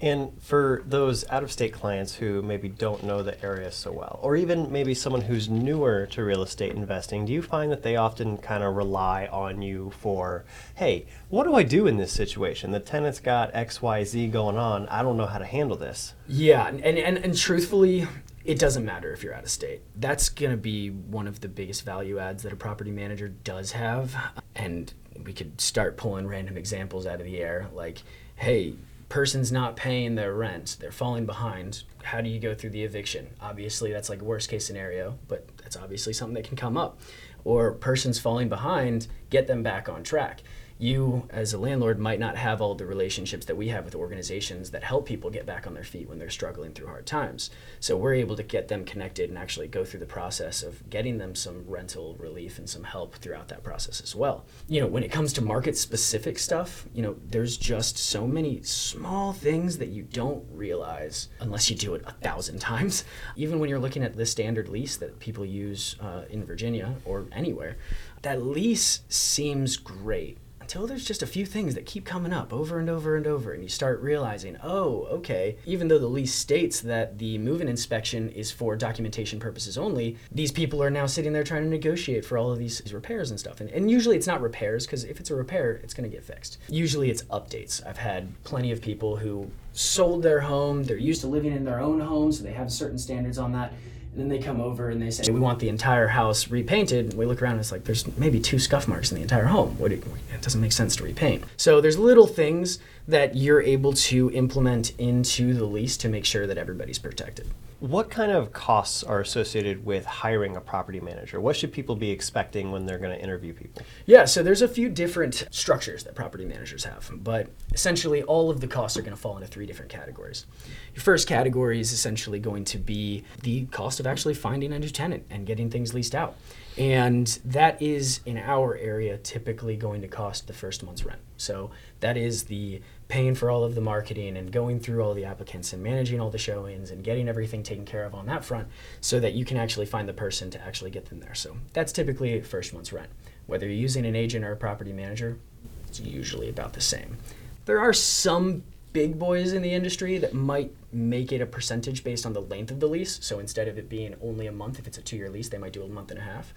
And 0.00 0.32
for 0.42 0.82
those 0.86 1.28
out 1.30 1.42
of 1.42 1.50
state 1.50 1.72
clients 1.72 2.14
who 2.14 2.42
maybe 2.42 2.68
don't 2.68 3.04
know 3.04 3.22
the 3.22 3.42
area 3.44 3.70
so 3.72 3.92
well, 3.92 4.18
or 4.22 4.36
even 4.36 4.70
maybe 4.70 4.94
someone 4.94 5.22
who's 5.22 5.48
newer 5.48 6.06
to 6.06 6.24
real 6.24 6.42
estate 6.42 6.74
investing, 6.74 7.24
do 7.24 7.32
you 7.32 7.42
find 7.42 7.72
that 7.72 7.82
they 7.82 7.96
often 7.96 8.38
kind 8.38 8.62
of 8.62 8.76
rely 8.76 9.26
on 9.26 9.62
you 9.62 9.92
for, 9.98 10.44
hey, 10.74 11.06
what 11.28 11.44
do 11.44 11.54
I 11.54 11.62
do 11.62 11.86
in 11.86 11.96
this 11.96 12.12
situation? 12.12 12.70
The 12.70 12.80
tenant's 12.80 13.20
got 13.20 13.52
XYZ 13.52 14.30
going 14.30 14.56
on. 14.56 14.86
I 14.88 15.02
don't 15.02 15.16
know 15.16 15.26
how 15.26 15.38
to 15.38 15.46
handle 15.46 15.76
this. 15.76 16.14
Yeah, 16.28 16.68
and, 16.68 16.80
and, 16.82 17.18
and 17.18 17.36
truthfully, 17.36 18.06
it 18.46 18.58
doesn't 18.58 18.84
matter 18.84 19.12
if 19.12 19.22
you're 19.24 19.34
out 19.34 19.42
of 19.42 19.50
state. 19.50 19.82
That's 19.96 20.28
going 20.28 20.52
to 20.52 20.56
be 20.56 20.90
one 20.90 21.26
of 21.26 21.40
the 21.40 21.48
biggest 21.48 21.84
value 21.84 22.18
adds 22.18 22.44
that 22.44 22.52
a 22.52 22.56
property 22.56 22.92
manager 22.92 23.28
does 23.28 23.72
have. 23.72 24.14
And 24.54 24.92
we 25.24 25.32
could 25.32 25.60
start 25.60 25.96
pulling 25.96 26.28
random 26.28 26.56
examples 26.56 27.06
out 27.06 27.20
of 27.20 27.26
the 27.26 27.38
air 27.38 27.68
like, 27.74 28.02
hey, 28.36 28.74
person's 29.08 29.52
not 29.52 29.76
paying 29.76 30.14
their 30.14 30.34
rent, 30.34 30.76
they're 30.80 30.92
falling 30.92 31.26
behind. 31.26 31.84
How 32.02 32.20
do 32.20 32.28
you 32.28 32.38
go 32.40 32.54
through 32.54 32.70
the 32.70 32.84
eviction? 32.84 33.28
Obviously, 33.40 33.92
that's 33.92 34.08
like 34.08 34.20
worst 34.20 34.48
case 34.48 34.66
scenario, 34.66 35.18
but 35.28 35.46
that's 35.58 35.76
obviously 35.76 36.12
something 36.12 36.34
that 36.34 36.44
can 36.44 36.56
come 36.56 36.76
up. 36.76 37.00
Or 37.44 37.72
person's 37.72 38.18
falling 38.18 38.48
behind, 38.48 39.06
get 39.30 39.46
them 39.46 39.62
back 39.62 39.88
on 39.88 40.02
track 40.02 40.42
you 40.78 41.26
as 41.30 41.52
a 41.52 41.58
landlord 41.58 41.98
might 41.98 42.20
not 42.20 42.36
have 42.36 42.60
all 42.60 42.74
the 42.74 42.84
relationships 42.84 43.46
that 43.46 43.56
we 43.56 43.68
have 43.68 43.84
with 43.84 43.94
organizations 43.94 44.70
that 44.70 44.84
help 44.84 45.06
people 45.06 45.30
get 45.30 45.46
back 45.46 45.66
on 45.66 45.74
their 45.74 45.84
feet 45.84 46.08
when 46.08 46.18
they're 46.18 46.28
struggling 46.28 46.72
through 46.72 46.86
hard 46.86 47.06
times. 47.06 47.50
So 47.80 47.96
we're 47.96 48.14
able 48.14 48.36
to 48.36 48.42
get 48.42 48.68
them 48.68 48.84
connected 48.84 49.30
and 49.30 49.38
actually 49.38 49.68
go 49.68 49.84
through 49.84 50.00
the 50.00 50.06
process 50.06 50.62
of 50.62 50.88
getting 50.90 51.16
them 51.16 51.34
some 51.34 51.64
rental 51.66 52.14
relief 52.18 52.58
and 52.58 52.68
some 52.68 52.84
help 52.84 53.14
throughout 53.16 53.48
that 53.48 53.62
process 53.62 54.02
as 54.02 54.14
well. 54.14 54.44
You 54.68 54.82
know, 54.82 54.86
when 54.86 55.02
it 55.02 55.10
comes 55.10 55.32
to 55.34 55.42
market 55.42 55.78
specific 55.78 56.38
stuff, 56.38 56.86
you 56.92 57.02
know, 57.02 57.16
there's 57.26 57.56
just 57.56 57.96
so 57.96 58.26
many 58.26 58.62
small 58.62 59.32
things 59.32 59.78
that 59.78 59.88
you 59.88 60.02
don't 60.02 60.44
realize 60.52 61.28
unless 61.40 61.70
you 61.70 61.76
do 61.76 61.94
it 61.94 62.02
a 62.06 62.12
thousand 62.12 62.58
times. 62.58 63.04
Even 63.36 63.58
when 63.58 63.70
you're 63.70 63.78
looking 63.78 64.02
at 64.02 64.16
the 64.16 64.26
standard 64.26 64.68
lease 64.68 64.96
that 64.96 65.18
people 65.20 65.44
use 65.44 65.96
uh, 66.00 66.22
in 66.28 66.44
Virginia 66.44 66.94
or 67.06 67.26
anywhere, 67.32 67.76
that 68.22 68.42
lease 68.42 69.00
seems 69.08 69.76
great 69.76 70.38
until 70.66 70.88
there's 70.88 71.04
just 71.04 71.22
a 71.22 71.26
few 71.28 71.46
things 71.46 71.76
that 71.76 71.86
keep 71.86 72.04
coming 72.04 72.32
up 72.32 72.52
over 72.52 72.80
and 72.80 72.90
over 72.90 73.14
and 73.14 73.24
over, 73.24 73.52
and 73.52 73.62
you 73.62 73.68
start 73.68 74.00
realizing, 74.00 74.56
oh, 74.64 75.06
okay, 75.12 75.56
even 75.64 75.86
though 75.86 75.96
the 75.96 76.08
lease 76.08 76.34
states 76.34 76.80
that 76.80 77.18
the 77.18 77.38
move-in 77.38 77.68
inspection 77.68 78.28
is 78.30 78.50
for 78.50 78.74
documentation 78.74 79.38
purposes 79.38 79.78
only, 79.78 80.16
these 80.32 80.50
people 80.50 80.82
are 80.82 80.90
now 80.90 81.06
sitting 81.06 81.32
there 81.32 81.44
trying 81.44 81.62
to 81.62 81.68
negotiate 81.68 82.24
for 82.24 82.36
all 82.36 82.50
of 82.50 82.58
these, 82.58 82.80
these 82.80 82.92
repairs 82.92 83.30
and 83.30 83.38
stuff. 83.38 83.60
And, 83.60 83.70
and 83.70 83.88
usually 83.88 84.16
it's 84.16 84.26
not 84.26 84.40
repairs, 84.40 84.86
because 84.86 85.04
if 85.04 85.20
it's 85.20 85.30
a 85.30 85.36
repair, 85.36 85.74
it's 85.84 85.94
going 85.94 86.10
to 86.10 86.12
get 86.14 86.24
fixed. 86.24 86.58
Usually 86.68 87.10
it's 87.10 87.22
updates. 87.24 87.86
I've 87.86 87.98
had 87.98 88.26
plenty 88.42 88.72
of 88.72 88.82
people 88.82 89.14
who 89.14 89.48
sold 89.72 90.24
their 90.24 90.40
home, 90.40 90.82
they're 90.82 90.96
used 90.96 91.20
to 91.20 91.28
living 91.28 91.52
in 91.52 91.64
their 91.64 91.78
own 91.78 92.00
home, 92.00 92.32
so 92.32 92.42
they 92.42 92.54
have 92.54 92.72
certain 92.72 92.98
standards 92.98 93.38
on 93.38 93.52
that 93.52 93.72
and 94.16 94.22
then 94.22 94.28
they 94.30 94.42
come 94.42 94.62
over 94.62 94.88
and 94.88 95.02
they 95.02 95.10
say, 95.10 95.30
we 95.30 95.38
want 95.38 95.58
the 95.58 95.68
entire 95.68 96.08
house 96.08 96.48
repainted. 96.50 97.12
We 97.12 97.26
look 97.26 97.42
around 97.42 97.52
and 97.52 97.60
it's 97.60 97.70
like, 97.70 97.84
there's 97.84 98.06
maybe 98.16 98.40
two 98.40 98.58
scuff 98.58 98.88
marks 98.88 99.12
in 99.12 99.16
the 99.16 99.22
entire 99.22 99.44
home. 99.44 99.78
What, 99.78 99.92
it 99.92 100.02
doesn't 100.40 100.58
make 100.58 100.72
sense 100.72 100.96
to 100.96 101.04
repaint. 101.04 101.44
So 101.58 101.82
there's 101.82 101.98
little 101.98 102.26
things 102.26 102.78
that 103.08 103.36
you're 103.36 103.62
able 103.62 103.92
to 103.92 104.30
implement 104.32 104.92
into 104.98 105.54
the 105.54 105.64
lease 105.64 105.96
to 105.98 106.08
make 106.08 106.24
sure 106.24 106.46
that 106.46 106.58
everybody's 106.58 106.98
protected. 106.98 107.46
What 107.78 108.10
kind 108.10 108.32
of 108.32 108.54
costs 108.54 109.04
are 109.04 109.20
associated 109.20 109.84
with 109.84 110.06
hiring 110.06 110.56
a 110.56 110.62
property 110.62 110.98
manager? 110.98 111.42
What 111.42 111.56
should 111.56 111.72
people 111.72 111.94
be 111.94 112.10
expecting 112.10 112.72
when 112.72 112.86
they're 112.86 112.98
going 112.98 113.14
to 113.14 113.22
interview 113.22 113.52
people? 113.52 113.82
Yeah, 114.06 114.24
so 114.24 114.42
there's 114.42 114.62
a 114.62 114.68
few 114.68 114.88
different 114.88 115.46
structures 115.50 116.02
that 116.04 116.14
property 116.14 116.46
managers 116.46 116.84
have, 116.84 117.10
but 117.12 117.48
essentially 117.74 118.22
all 118.22 118.48
of 118.48 118.62
the 118.62 118.66
costs 118.66 118.96
are 118.96 119.02
going 119.02 119.14
to 119.14 119.20
fall 119.20 119.36
into 119.36 119.46
three 119.46 119.66
different 119.66 119.90
categories. 119.90 120.46
Your 120.94 121.02
first 121.02 121.28
category 121.28 121.78
is 121.78 121.92
essentially 121.92 122.38
going 122.38 122.64
to 122.64 122.78
be 122.78 123.24
the 123.42 123.66
cost 123.66 124.00
of 124.00 124.06
actually 124.06 124.34
finding 124.34 124.72
a 124.72 124.78
new 124.78 124.88
tenant 124.88 125.26
and 125.28 125.46
getting 125.46 125.68
things 125.68 125.92
leased 125.92 126.14
out. 126.14 126.36
And 126.78 127.26
that 127.44 127.80
is 127.80 128.20
in 128.24 128.38
our 128.38 128.76
area 128.76 129.18
typically 129.18 129.76
going 129.76 130.00
to 130.00 130.08
cost 130.08 130.46
the 130.46 130.52
first 130.54 130.82
month's 130.82 131.04
rent. 131.04 131.20
So 131.36 131.70
that 132.00 132.16
is 132.16 132.44
the 132.44 132.80
paying 133.08 133.34
for 133.34 133.50
all 133.50 133.62
of 133.62 133.74
the 133.74 133.80
marketing 133.80 134.36
and 134.36 134.50
going 134.50 134.80
through 134.80 135.02
all 135.02 135.14
the 135.14 135.24
applicants 135.24 135.72
and 135.72 135.82
managing 135.82 136.20
all 136.20 136.30
the 136.30 136.38
showings 136.38 136.90
and 136.90 137.04
getting 137.04 137.28
everything 137.28 137.62
taken 137.62 137.84
care 137.84 138.04
of 138.04 138.14
on 138.14 138.26
that 138.26 138.44
front 138.44 138.66
so 139.00 139.20
that 139.20 139.34
you 139.34 139.44
can 139.44 139.56
actually 139.56 139.86
find 139.86 140.08
the 140.08 140.12
person 140.12 140.50
to 140.50 140.60
actually 140.60 140.90
get 140.90 141.06
them 141.06 141.20
there. 141.20 141.34
So 141.34 141.56
that's 141.72 141.92
typically 141.92 142.40
first 142.40 142.74
month's 142.74 142.92
rent. 142.92 143.10
Whether 143.46 143.66
you're 143.66 143.76
using 143.76 144.04
an 144.06 144.16
agent 144.16 144.44
or 144.44 144.52
a 144.52 144.56
property 144.56 144.92
manager, 144.92 145.38
it's 145.86 146.00
usually 146.00 146.48
about 146.48 146.72
the 146.72 146.80
same. 146.80 147.16
There 147.64 147.80
are 147.80 147.92
some 147.92 148.64
big 148.92 149.18
boys 149.18 149.52
in 149.52 149.62
the 149.62 149.72
industry 149.72 150.18
that 150.18 150.32
might 150.32 150.72
make 150.90 151.30
it 151.30 151.40
a 151.42 151.46
percentage 151.46 152.02
based 152.02 152.24
on 152.24 152.32
the 152.32 152.40
length 152.40 152.70
of 152.70 152.80
the 152.80 152.88
lease. 152.88 153.18
So 153.22 153.38
instead 153.38 153.68
of 153.68 153.78
it 153.78 153.88
being 153.88 154.14
only 154.22 154.46
a 154.46 154.52
month, 154.52 154.78
if 154.78 154.86
it's 154.86 154.98
a 154.98 155.02
two 155.02 155.16
year 155.16 155.28
lease, 155.28 155.48
they 155.48 155.58
might 155.58 155.72
do 155.72 155.82
a 155.82 155.88
month 155.88 156.10
and 156.10 156.18
a 156.18 156.22
half. 156.22 156.54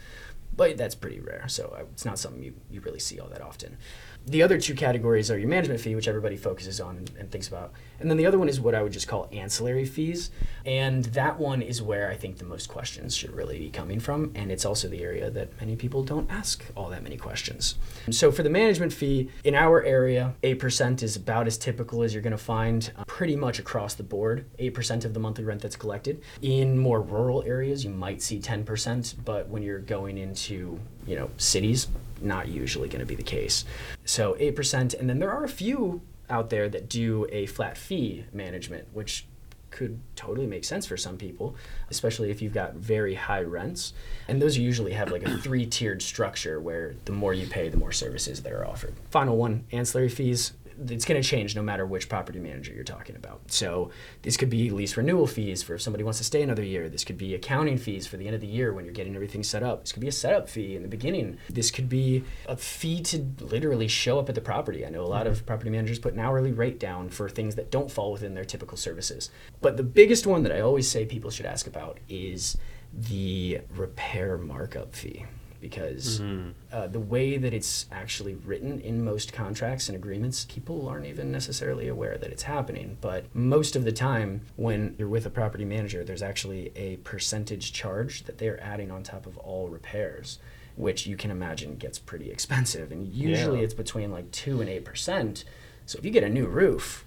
But 0.55 0.77
that's 0.77 0.95
pretty 0.95 1.19
rare. 1.19 1.45
So 1.47 1.75
it's 1.91 2.05
not 2.05 2.17
something 2.17 2.41
you, 2.41 2.53
you 2.71 2.81
really 2.81 2.99
see 2.99 3.19
all 3.19 3.27
that 3.27 3.41
often. 3.41 3.77
The 4.25 4.43
other 4.43 4.59
two 4.59 4.75
categories 4.75 5.31
are 5.31 5.39
your 5.39 5.49
management 5.49 5.81
fee, 5.81 5.95
which 5.95 6.07
everybody 6.07 6.37
focuses 6.37 6.79
on 6.79 6.97
and, 6.97 7.11
and, 7.17 7.31
thinks 7.31 7.47
about. 7.47 7.73
And 7.99 8.09
then 8.09 8.17
the 8.17 8.27
other 8.27 8.37
one 8.37 8.47
is 8.47 8.61
what 8.61 8.75
I 8.75 8.83
would 8.83 8.93
just 8.93 9.07
call 9.07 9.27
ancillary 9.31 9.85
fees. 9.85 10.29
And 10.65 11.05
that 11.05 11.39
one 11.39 11.63
is 11.63 11.81
where 11.81 12.11
I 12.11 12.15
think 12.15 12.37
the 12.37 12.45
most 12.45 12.69
questions 12.69 13.15
should 13.15 13.31
really 13.31 13.57
be 13.57 13.69
coming 13.71 13.99
from. 13.99 14.31
And 14.35 14.51
it's 14.51 14.65
also 14.65 14.87
the 14.87 15.01
area 15.01 15.31
that 15.31 15.59
many 15.59 15.75
people 15.75 16.03
don't 16.03 16.29
ask 16.29 16.63
all 16.75 16.89
that 16.89 17.01
many 17.01 17.17
questions. 17.17 17.75
So 18.11 18.31
for 18.31 18.43
the 18.43 18.49
management 18.49 18.93
fee, 18.93 19.29
in 19.43 19.55
our 19.55 19.83
area, 19.83 20.35
8% 20.43 21.01
is 21.01 21.15
about 21.15 21.47
as 21.47 21.57
typical 21.57 22.03
as 22.03 22.13
you're 22.13 22.21
going 22.21 22.31
to 22.31 22.37
find 22.37 22.91
uh, 22.97 23.05
pretty 23.05 23.35
much 23.35 23.57
across 23.57 23.95
the 23.95 24.03
board. 24.03 24.45
8% 24.59 25.05
of 25.05 25.13
the 25.15 25.19
monthly 25.19 25.43
rent 25.43 25.61
that's 25.61 25.75
collected. 25.75 26.21
In 26.41 26.77
more 26.77 27.01
rural 27.01 27.41
areas, 27.43 27.83
you 27.83 27.89
might 27.89 28.21
see 28.21 28.39
10%, 28.39 29.15
but 29.25 29.47
when 29.49 29.63
you're 29.63 29.79
going 29.79 30.17
into 30.17 30.79
you 31.05 31.15
know 31.15 31.29
cities, 31.37 31.87
not 32.21 32.47
usually 32.47 32.87
going 32.87 32.99
to 32.99 33.05
be 33.05 33.15
the 33.15 33.23
case. 33.23 33.65
So 34.05 34.35
8%. 34.39 34.99
And 34.99 35.09
then 35.09 35.19
there 35.19 35.31
are 35.31 35.43
a 35.43 35.49
few 35.49 36.01
out 36.29 36.49
there 36.49 36.69
that 36.69 36.89
do 36.89 37.27
a 37.31 37.45
flat 37.47 37.77
fee 37.77 38.25
management, 38.31 38.87
which 38.93 39.25
could 39.71 39.99
totally 40.15 40.47
make 40.47 40.65
sense 40.65 40.85
for 40.85 40.97
some 40.97 41.17
people, 41.17 41.55
especially 41.89 42.31
if 42.31 42.41
you've 42.41 42.53
got 42.53 42.75
very 42.75 43.15
high 43.15 43.41
rents. 43.41 43.93
And 44.27 44.41
those 44.41 44.57
usually 44.57 44.93
have 44.93 45.11
like 45.11 45.23
a 45.23 45.37
three 45.37 45.65
tiered 45.65 46.01
structure 46.01 46.59
where 46.59 46.95
the 47.05 47.11
more 47.11 47.33
you 47.33 47.47
pay, 47.47 47.69
the 47.69 47.77
more 47.77 47.91
services 47.91 48.41
that 48.41 48.51
are 48.51 48.65
offered. 48.65 48.95
Final 49.11 49.37
one 49.37 49.65
ancillary 49.71 50.09
fees 50.09 50.53
it's 50.87 51.05
going 51.05 51.21
to 51.21 51.27
change 51.27 51.55
no 51.55 51.61
matter 51.61 51.85
which 51.85 52.09
property 52.09 52.39
manager 52.39 52.73
you're 52.73 52.83
talking 52.83 53.15
about. 53.15 53.41
So 53.47 53.91
this 54.21 54.37
could 54.37 54.49
be 54.49 54.69
lease 54.69 54.95
renewal 54.97 55.27
fees 55.27 55.63
for 55.63 55.75
if 55.75 55.81
somebody 55.81 56.03
wants 56.03 56.19
to 56.19 56.23
stay 56.23 56.41
another 56.41 56.63
year. 56.63 56.89
This 56.89 57.03
could 57.03 57.17
be 57.17 57.35
accounting 57.35 57.77
fees 57.77 58.07
for 58.07 58.17
the 58.17 58.25
end 58.25 58.35
of 58.35 58.41
the 58.41 58.47
year 58.47 58.73
when 58.73 58.85
you're 58.85 58.93
getting 58.93 59.15
everything 59.15 59.43
set 59.43 59.63
up. 59.63 59.81
This 59.81 59.91
could 59.91 60.01
be 60.01 60.07
a 60.07 60.11
setup 60.11 60.49
fee 60.49 60.75
in 60.75 60.83
the 60.83 60.87
beginning. 60.87 61.37
This 61.49 61.71
could 61.71 61.89
be 61.89 62.23
a 62.47 62.55
fee 62.55 63.01
to 63.03 63.25
literally 63.41 63.87
show 63.87 64.19
up 64.19 64.29
at 64.29 64.35
the 64.35 64.41
property. 64.41 64.85
I 64.85 64.89
know 64.89 65.03
a 65.03 65.07
lot 65.07 65.25
mm-hmm. 65.25 65.33
of 65.33 65.45
property 65.45 65.69
managers 65.69 65.99
put 65.99 66.13
an 66.13 66.19
hourly 66.19 66.51
rate 66.51 66.79
down 66.79 67.09
for 67.09 67.29
things 67.29 67.55
that 67.55 67.71
don't 67.71 67.91
fall 67.91 68.11
within 68.11 68.33
their 68.33 68.45
typical 68.45 68.77
services. 68.77 69.29
But 69.61 69.77
the 69.77 69.83
biggest 69.83 70.25
one 70.25 70.43
that 70.43 70.51
I 70.51 70.61
always 70.61 70.89
say 70.89 71.05
people 71.05 71.31
should 71.31 71.45
ask 71.45 71.67
about 71.67 71.99
is 72.07 72.57
the 72.93 73.61
repair 73.75 74.37
markup 74.37 74.95
fee 74.95 75.25
because 75.59 76.19
mm-hmm. 76.19 76.49
uh, 76.71 76.87
the 76.87 76.99
way 76.99 77.37
that 77.37 77.53
it's 77.53 77.85
actually 77.91 78.35
written 78.35 78.79
in 78.81 79.03
most 79.03 79.33
contracts 79.33 79.89
and 79.89 79.95
agreements, 79.95 80.45
people 80.45 80.87
aren't 80.87 81.05
even 81.05 81.31
necessarily 81.31 81.87
aware 81.87 82.17
that 82.17 82.31
it's 82.31 82.43
happening. 82.43 82.97
But 83.01 83.25
most 83.33 83.75
of 83.75 83.83
the 83.83 83.91
time, 83.91 84.41
when 84.55 84.95
you're 84.97 85.07
with 85.07 85.25
a 85.25 85.29
property 85.29 85.65
manager, 85.65 86.03
there's 86.03 86.23
actually 86.23 86.71
a 86.75 86.97
percentage 86.97 87.73
charge 87.73 88.23
that 88.23 88.37
they're 88.37 88.61
adding 88.63 88.91
on 88.91 89.03
top 89.03 89.25
of 89.25 89.37
all 89.37 89.69
repairs. 89.69 90.39
Which 90.75 91.05
you 91.05 91.17
can 91.17 91.29
imagine 91.29 91.75
gets 91.75 91.99
pretty 91.99 92.31
expensive, 92.31 92.89
and 92.93 93.05
usually 93.05 93.57
yeah. 93.57 93.65
it's 93.65 93.73
between 93.73 94.13
like 94.13 94.31
two 94.31 94.61
and 94.61 94.69
eight 94.69 94.85
percent. 94.85 95.43
So 95.85 95.97
if 95.97 96.05
you 96.05 96.11
get 96.11 96.23
a 96.23 96.29
new 96.29 96.45
roof, 96.45 97.03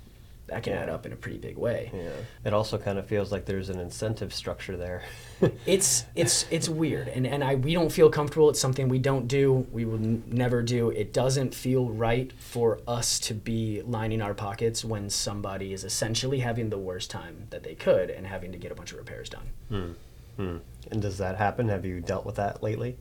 that 0.48 0.62
can 0.62 0.72
add 0.74 0.88
up 0.88 1.06
in 1.06 1.12
a 1.12 1.16
pretty 1.16 1.38
big 1.38 1.56
way. 1.56 1.90
Yeah. 1.94 2.10
It 2.44 2.52
also 2.52 2.76
kind 2.76 2.98
of 2.98 3.06
feels 3.06 3.32
like 3.32 3.46
there's 3.46 3.68
an 3.68 3.78
incentive 3.78 4.34
structure 4.34 4.76
there. 4.76 5.02
It's 5.66 6.04
it's 6.14 6.46
it's 6.52 6.68
weird, 6.68 7.08
and 7.08 7.26
and 7.26 7.42
I 7.42 7.56
we 7.56 7.74
don't 7.74 7.90
feel 7.90 8.08
comfortable. 8.08 8.48
It's 8.48 8.60
something 8.60 8.88
we 8.88 9.00
don't 9.00 9.26
do. 9.26 9.66
We 9.72 9.84
will 9.84 9.96
n- 9.96 10.22
never 10.28 10.62
do. 10.62 10.90
It 10.90 11.12
doesn't 11.12 11.52
feel 11.52 11.88
right 11.88 12.32
for 12.38 12.78
us 12.86 13.18
to 13.20 13.34
be 13.34 13.82
lining 13.82 14.22
our 14.22 14.34
pockets 14.34 14.84
when 14.84 15.10
somebody 15.10 15.72
is 15.72 15.82
essentially 15.82 16.38
having 16.38 16.70
the 16.70 16.78
worst 16.78 17.10
time 17.10 17.48
that 17.50 17.64
they 17.64 17.74
could 17.74 18.08
and 18.08 18.24
having 18.24 18.52
to 18.52 18.58
get 18.58 18.70
a 18.70 18.76
bunch 18.76 18.92
of 18.92 18.98
repairs 18.98 19.28
done. 19.28 19.96
Hmm. 20.36 20.56
And 20.90 21.02
does 21.02 21.18
that 21.18 21.36
happen? 21.36 21.68
Have 21.68 21.84
you 21.84 22.00
dealt 22.00 22.24
with 22.24 22.36
that 22.36 22.62
lately? 22.62 22.98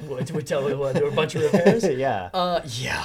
What, 0.00 0.30
we 0.30 0.42
tell 0.42 0.68
you 0.68 0.78
what, 0.78 0.94
there 0.94 1.04
were 1.04 1.10
a 1.10 1.14
bunch 1.14 1.34
of 1.34 1.42
repairs. 1.42 1.84
yeah. 1.88 2.30
Uh, 2.32 2.60
yeah, 2.66 3.04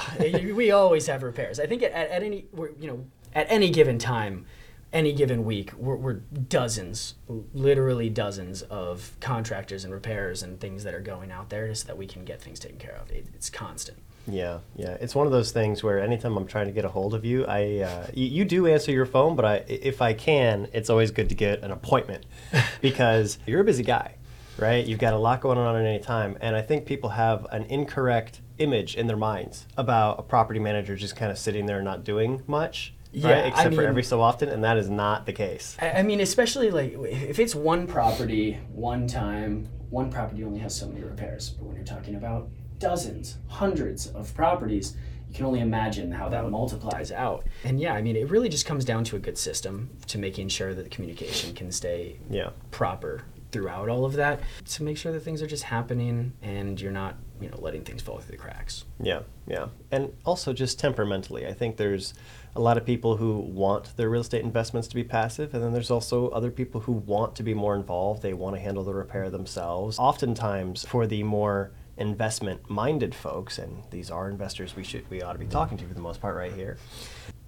we 0.52 0.70
always 0.70 1.06
have 1.06 1.22
repairs. 1.22 1.60
I 1.60 1.66
think 1.66 1.82
at, 1.82 1.92
at 1.92 2.22
any, 2.22 2.46
you 2.80 2.86
know, 2.86 3.04
at 3.38 3.46
any 3.48 3.70
given 3.70 3.98
time, 3.98 4.46
any 4.92 5.12
given 5.12 5.44
week, 5.44 5.72
we're, 5.74 5.94
we're 5.94 6.14
dozens, 6.14 7.14
literally 7.54 8.10
dozens 8.10 8.62
of 8.62 9.12
contractors 9.20 9.84
and 9.84 9.92
repairs 9.92 10.42
and 10.42 10.58
things 10.58 10.82
that 10.82 10.92
are 10.92 11.00
going 11.00 11.30
out 11.30 11.48
there 11.48 11.68
just 11.68 11.82
so 11.82 11.86
that 11.86 11.96
we 11.96 12.04
can 12.04 12.24
get 12.24 12.42
things 12.42 12.58
taken 12.58 12.78
care 12.78 12.96
of. 12.96 13.08
It, 13.12 13.26
it's 13.34 13.48
constant. 13.48 13.98
Yeah, 14.26 14.58
yeah. 14.74 14.96
It's 15.00 15.14
one 15.14 15.26
of 15.26 15.32
those 15.32 15.52
things 15.52 15.84
where 15.84 16.00
anytime 16.00 16.36
I'm 16.36 16.48
trying 16.48 16.66
to 16.66 16.72
get 16.72 16.84
a 16.84 16.88
hold 16.88 17.14
of 17.14 17.24
you, 17.24 17.46
I 17.46 17.78
uh, 17.78 18.06
you, 18.12 18.26
you 18.26 18.44
do 18.44 18.66
answer 18.66 18.90
your 18.90 19.06
phone, 19.06 19.36
but 19.36 19.44
I 19.44 19.54
if 19.68 20.02
I 20.02 20.14
can, 20.14 20.68
it's 20.72 20.90
always 20.90 21.12
good 21.12 21.28
to 21.28 21.34
get 21.34 21.62
an 21.62 21.70
appointment 21.70 22.26
because 22.82 23.38
you're 23.46 23.60
a 23.60 23.64
busy 23.64 23.84
guy, 23.84 24.16
right? 24.58 24.84
You've 24.84 24.98
got 24.98 25.14
a 25.14 25.18
lot 25.18 25.40
going 25.40 25.56
on 25.56 25.76
at 25.76 25.86
any 25.86 26.00
time, 26.00 26.36
and 26.42 26.56
I 26.56 26.60
think 26.60 26.84
people 26.84 27.10
have 27.10 27.46
an 27.52 27.62
incorrect 27.64 28.42
image 28.58 28.96
in 28.96 29.06
their 29.06 29.16
minds 29.16 29.66
about 29.76 30.18
a 30.18 30.22
property 30.22 30.60
manager 30.60 30.96
just 30.96 31.16
kind 31.16 31.30
of 31.30 31.38
sitting 31.38 31.66
there 31.66 31.80
not 31.80 32.04
doing 32.04 32.42
much. 32.46 32.92
Yeah, 33.12 33.30
right? 33.30 33.44
I 33.44 33.48
except 33.48 33.74
for 33.74 33.82
every 33.84 34.02
so 34.02 34.20
often, 34.20 34.48
and 34.48 34.62
that 34.64 34.76
is 34.76 34.90
not 34.90 35.26
the 35.26 35.32
case. 35.32 35.76
I, 35.80 35.90
I 35.90 36.02
mean, 36.02 36.20
especially 36.20 36.70
like 36.70 36.92
if 36.94 37.38
it's 37.38 37.54
one 37.54 37.86
property, 37.86 38.58
one 38.72 39.06
time, 39.06 39.68
one 39.90 40.10
property 40.10 40.44
only 40.44 40.58
has 40.60 40.76
so 40.76 40.88
many 40.88 41.02
repairs. 41.02 41.50
But 41.50 41.66
when 41.66 41.76
you're 41.76 41.84
talking 41.84 42.16
about 42.16 42.48
dozens, 42.78 43.38
hundreds 43.48 44.08
of 44.08 44.34
properties, 44.34 44.96
you 45.28 45.34
can 45.34 45.46
only 45.46 45.60
imagine 45.60 46.12
how 46.12 46.28
that 46.28 46.48
multiplies 46.50 47.10
out. 47.12 47.46
And 47.64 47.80
yeah, 47.80 47.94
I 47.94 48.02
mean, 48.02 48.16
it 48.16 48.30
really 48.30 48.48
just 48.48 48.66
comes 48.66 48.84
down 48.84 49.04
to 49.04 49.16
a 49.16 49.18
good 49.18 49.38
system 49.38 49.90
to 50.06 50.18
making 50.18 50.48
sure 50.48 50.74
that 50.74 50.82
the 50.82 50.88
communication 50.90 51.54
can 51.54 51.72
stay 51.72 52.18
Yeah. 52.30 52.50
proper 52.70 53.22
throughout 53.50 53.88
all 53.88 54.04
of 54.04 54.12
that 54.14 54.40
to 54.66 54.82
make 54.82 54.98
sure 54.98 55.10
that 55.12 55.20
things 55.20 55.40
are 55.40 55.46
just 55.46 55.64
happening 55.64 56.32
and 56.42 56.78
you're 56.78 56.92
not, 56.92 57.16
you 57.40 57.48
know, 57.48 57.58
letting 57.60 57.82
things 57.82 58.02
fall 58.02 58.18
through 58.18 58.32
the 58.32 58.36
cracks. 58.36 58.84
Yeah, 59.00 59.20
yeah. 59.46 59.68
And 59.90 60.12
also 60.26 60.52
just 60.52 60.78
temperamentally, 60.78 61.46
I 61.46 61.54
think 61.54 61.78
there's 61.78 62.12
a 62.56 62.60
lot 62.60 62.76
of 62.76 62.84
people 62.84 63.16
who 63.16 63.38
want 63.38 63.96
their 63.96 64.10
real 64.10 64.20
estate 64.20 64.44
investments 64.44 64.88
to 64.88 64.94
be 64.94 65.04
passive, 65.04 65.54
and 65.54 65.62
then 65.62 65.72
there's 65.72 65.90
also 65.90 66.28
other 66.28 66.50
people 66.50 66.80
who 66.80 66.92
want 66.92 67.34
to 67.36 67.42
be 67.42 67.54
more 67.54 67.74
involved. 67.76 68.22
They 68.22 68.32
want 68.32 68.56
to 68.56 68.60
handle 68.60 68.84
the 68.84 68.94
repair 68.94 69.30
themselves. 69.30 69.98
Oftentimes, 69.98 70.84
for 70.86 71.06
the 71.06 71.22
more 71.22 71.72
investment 71.96 72.68
minded 72.70 73.14
folks, 73.14 73.58
and 73.58 73.82
these 73.90 74.10
are 74.10 74.28
investors 74.28 74.76
we 74.76 74.84
should 74.84 75.08
we 75.10 75.22
ought 75.22 75.32
to 75.32 75.38
be 75.38 75.46
talking 75.46 75.76
to 75.78 75.84
for 75.84 75.94
the 75.94 76.00
most 76.00 76.20
part 76.20 76.36
right 76.36 76.52
here. 76.52 76.76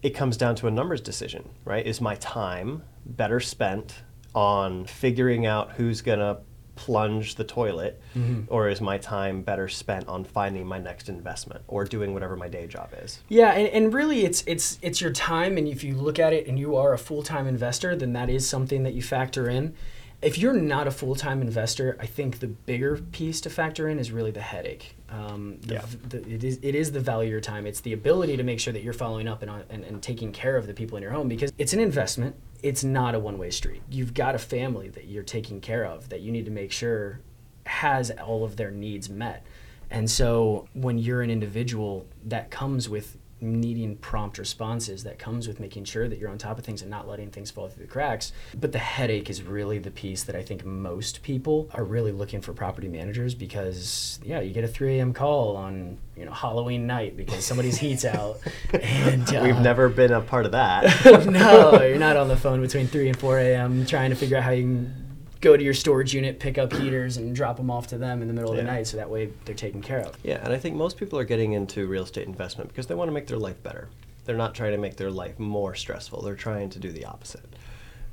It 0.03 0.11
comes 0.11 0.37
down 0.37 0.55
to 0.57 0.67
a 0.67 0.71
numbers 0.71 1.01
decision, 1.01 1.49
right? 1.65 1.87
Is 1.87 2.01
my 2.01 2.17
time 2.17 2.83
better 3.07 3.41
spent 3.41 3.95
on 4.35 4.87
figuring 4.87 5.47
out 5.47 5.73
who's 5.73 6.03
gonna 6.03 6.39
plunge 6.77 7.35
the 7.35 7.45
toilet, 7.45 8.01
mm-hmm. 8.15 8.43
or 8.49 8.69
is 8.69 8.81
my 8.81 8.99
time 8.99 9.43
better 9.43 9.69
spent 9.69 10.09
on 10.09 10.25
finding 10.25 10.67
my 10.67 10.79
next 10.79 11.09
investment 11.09 11.63
or 11.69 11.85
doing 11.85 12.15
whatever 12.15 12.37
my 12.37 12.49
day 12.49 12.67
job 12.67 12.91
is? 13.03 13.21
Yeah, 13.29 13.53
and, 13.53 13.69
and 13.69 13.95
really 13.95 14.25
it's 14.25 14.43
it's 14.47 14.79
it's 14.83 15.01
your 15.01 15.13
time 15.13 15.57
and 15.57 15.69
if 15.69 15.85
you 15.85 15.95
look 15.95 16.19
at 16.19 16.33
it 16.33 16.47
and 16.47 16.59
you 16.59 16.77
are 16.77 16.93
a 16.93 16.99
full-time 16.99 17.47
investor, 17.47 17.95
then 17.97 18.13
that 18.15 18.31
is 18.31 18.49
something 18.49 18.83
that 18.85 18.95
you 18.95 19.03
factor 19.03 19.49
in. 19.49 19.75
If 20.23 20.37
you're 20.37 20.53
not 20.53 20.87
a 20.87 20.91
full-time 20.91 21.41
investor, 21.41 21.97
I 21.99 22.05
think 22.05 22.41
the 22.41 22.49
bigger 22.49 22.99
piece 22.99 23.41
to 23.43 23.51
factor 23.51 23.89
in 23.89 23.99
is 23.99 24.13
really 24.13 24.31
the 24.31 24.43
headache. 24.43 24.95
Um, 25.09 25.59
the, 25.63 25.75
Yeah. 25.75 25.85
the, 26.09 26.19
it, 26.31 26.45
is, 26.45 26.59
it 26.61 26.75
is 26.75 26.93
the 26.93 27.01
value 27.01 27.29
of 27.29 27.33
your 27.33 27.41
time. 27.41 27.67
It's 27.67 27.81
the 27.81 27.95
ability 27.95 28.37
to 28.37 28.43
make 28.43 28.61
sure 28.61 28.73
that 28.75 28.83
you're 28.83 28.93
following 28.93 29.27
up 29.27 29.41
and, 29.43 29.51
and, 29.71 29.83
and 29.83 30.03
taking 30.03 30.31
care 30.31 30.59
of 30.59 30.67
the 30.67 30.75
people 30.75 30.99
in 30.99 31.03
your 31.03 31.13
home 31.13 31.29
because 31.29 31.53
it's 31.57 31.73
an 31.73 31.81
investment. 31.81 32.37
It's 32.63 32.85
not 32.85 33.15
a 33.15 33.19
one-way 33.19 33.51
street. 33.51 33.83
You've 33.91 34.13
got 34.13 34.35
a 34.35 34.39
family 34.39 34.91
that 34.91 35.07
you're 35.07 35.23
taking 35.23 35.61
care 35.63 35.87
of 35.87 36.11
that 36.11 36.21
you 36.21 36.31
need 36.33 36.45
to 36.45 36.51
make 36.51 36.71
sure 36.71 37.21
has 37.65 38.11
all 38.11 38.45
of 38.45 38.57
their 38.57 38.71
needs 38.71 39.09
met. 39.09 39.47
And 39.91 40.11
so 40.11 40.69
when 40.75 40.99
you're 40.99 41.23
an 41.23 41.31
individual, 41.31 42.07
that 42.27 42.51
comes 42.51 42.89
with 42.91 43.17
needing 43.41 43.97
prompt 43.97 44.39
responses, 44.39 45.05
that 45.05 45.19
comes 45.19 45.49
with 45.49 45.61
making 45.61 45.85
sure 45.85 46.09
that 46.09 46.19
you're 46.19 46.31
on 46.31 46.39
top 46.39 46.59
of 46.59 46.65
things 46.65 46.83
and 46.83 46.91
not 46.91 47.09
letting 47.09 47.31
things 47.31 47.51
fall 47.51 47.69
through 47.69 47.85
the 47.85 47.91
cracks. 47.91 48.33
But 48.59 48.73
the 48.73 48.79
headache 48.79 49.31
is 49.31 49.43
really 49.43 49.79
the 49.79 49.91
piece 49.91 50.25
that 50.25 50.37
I 50.37 50.43
think 50.43 50.65
most 50.65 51.23
people 51.23 51.69
are 51.75 51.85
really 51.85 52.13
looking 52.13 52.41
for 52.41 52.53
property 52.53 52.89
managers 52.89 53.35
because 53.35 54.21
yeah, 54.25 54.41
you 54.41 54.53
get 54.53 54.65
a 54.65 54.69
3 54.69 54.99
a.m. 54.99 55.13
call 55.13 55.57
on 55.57 55.99
you 56.17 56.25
know 56.25 56.33
Halloween 56.33 56.87
night 56.87 57.17
because 57.17 57.45
somebody's 57.45 57.79
heat's 57.79 58.05
out, 58.05 58.39
and 58.83 59.35
uh, 59.35 59.41
We've 59.43 59.59
never 59.59 59.89
been 59.89 60.13
a 60.13 60.21
part 60.21 60.47
of 60.47 60.53
that. 60.53 61.05
no, 61.27 61.81
you're 61.83 61.99
not 61.99 62.17
on 62.17 62.29
the 62.29 62.37
phone 62.37 62.61
between 62.61 62.87
3 62.87 63.09
and 63.09 63.19
4 63.19 63.39
a.m. 63.39 63.87
trying 63.87 64.11
to 64.11 64.17
figure 64.17 64.37
out 64.37 64.43
how 64.43 64.51
you 64.51 64.63
can 64.65 65.00
go 65.41 65.57
to 65.57 65.63
your 65.65 65.75
storage 65.75 66.13
unit, 66.15 66.39
pick 66.39 66.59
up 66.59 66.73
heaters, 66.73 67.17
and 67.17 67.35
drop 67.35 67.57
them 67.57 67.71
off 67.71 67.87
to 67.89 67.99
them 67.99 68.21
in 68.23 68.29
the 68.29 68.35
middle 68.35 68.51
of 68.51 68.57
Yeah. 68.57 68.65
the 68.65 68.71
night 68.71 68.87
so 68.87 68.97
that 68.99 69.09
way 69.09 69.31
they're 69.45 69.55
taken 69.55 69.81
care 69.83 70.01
of. 70.01 70.17
yeah, 70.23 70.39
and 70.45 70.53
I 70.53 70.59
think 70.59 70.77
most 70.77 70.99
people 70.99 71.19
are 71.19 71.25
getting 71.25 71.53
into 71.53 71.87
real 71.87 72.03
estate 72.05 72.27
investment 72.27 72.69
because 72.69 72.87
they 72.87 72.95
want 72.95 73.09
to 73.09 73.13
make 73.13 73.27
their 73.27 73.39
life 73.39 73.63
better. 73.63 73.89
They're 74.27 74.37
not 74.37 74.55
trying 74.55 74.73
to 74.73 74.79
make 74.79 74.97
their 74.97 75.11
life 75.11 75.39
more 75.39 75.75
stressful. 75.75 76.23
They're 76.23 76.35
trying 76.35 76.69
to 76.71 76.79
do 76.79 76.93
the 76.93 77.07
opposite, 77.07 77.47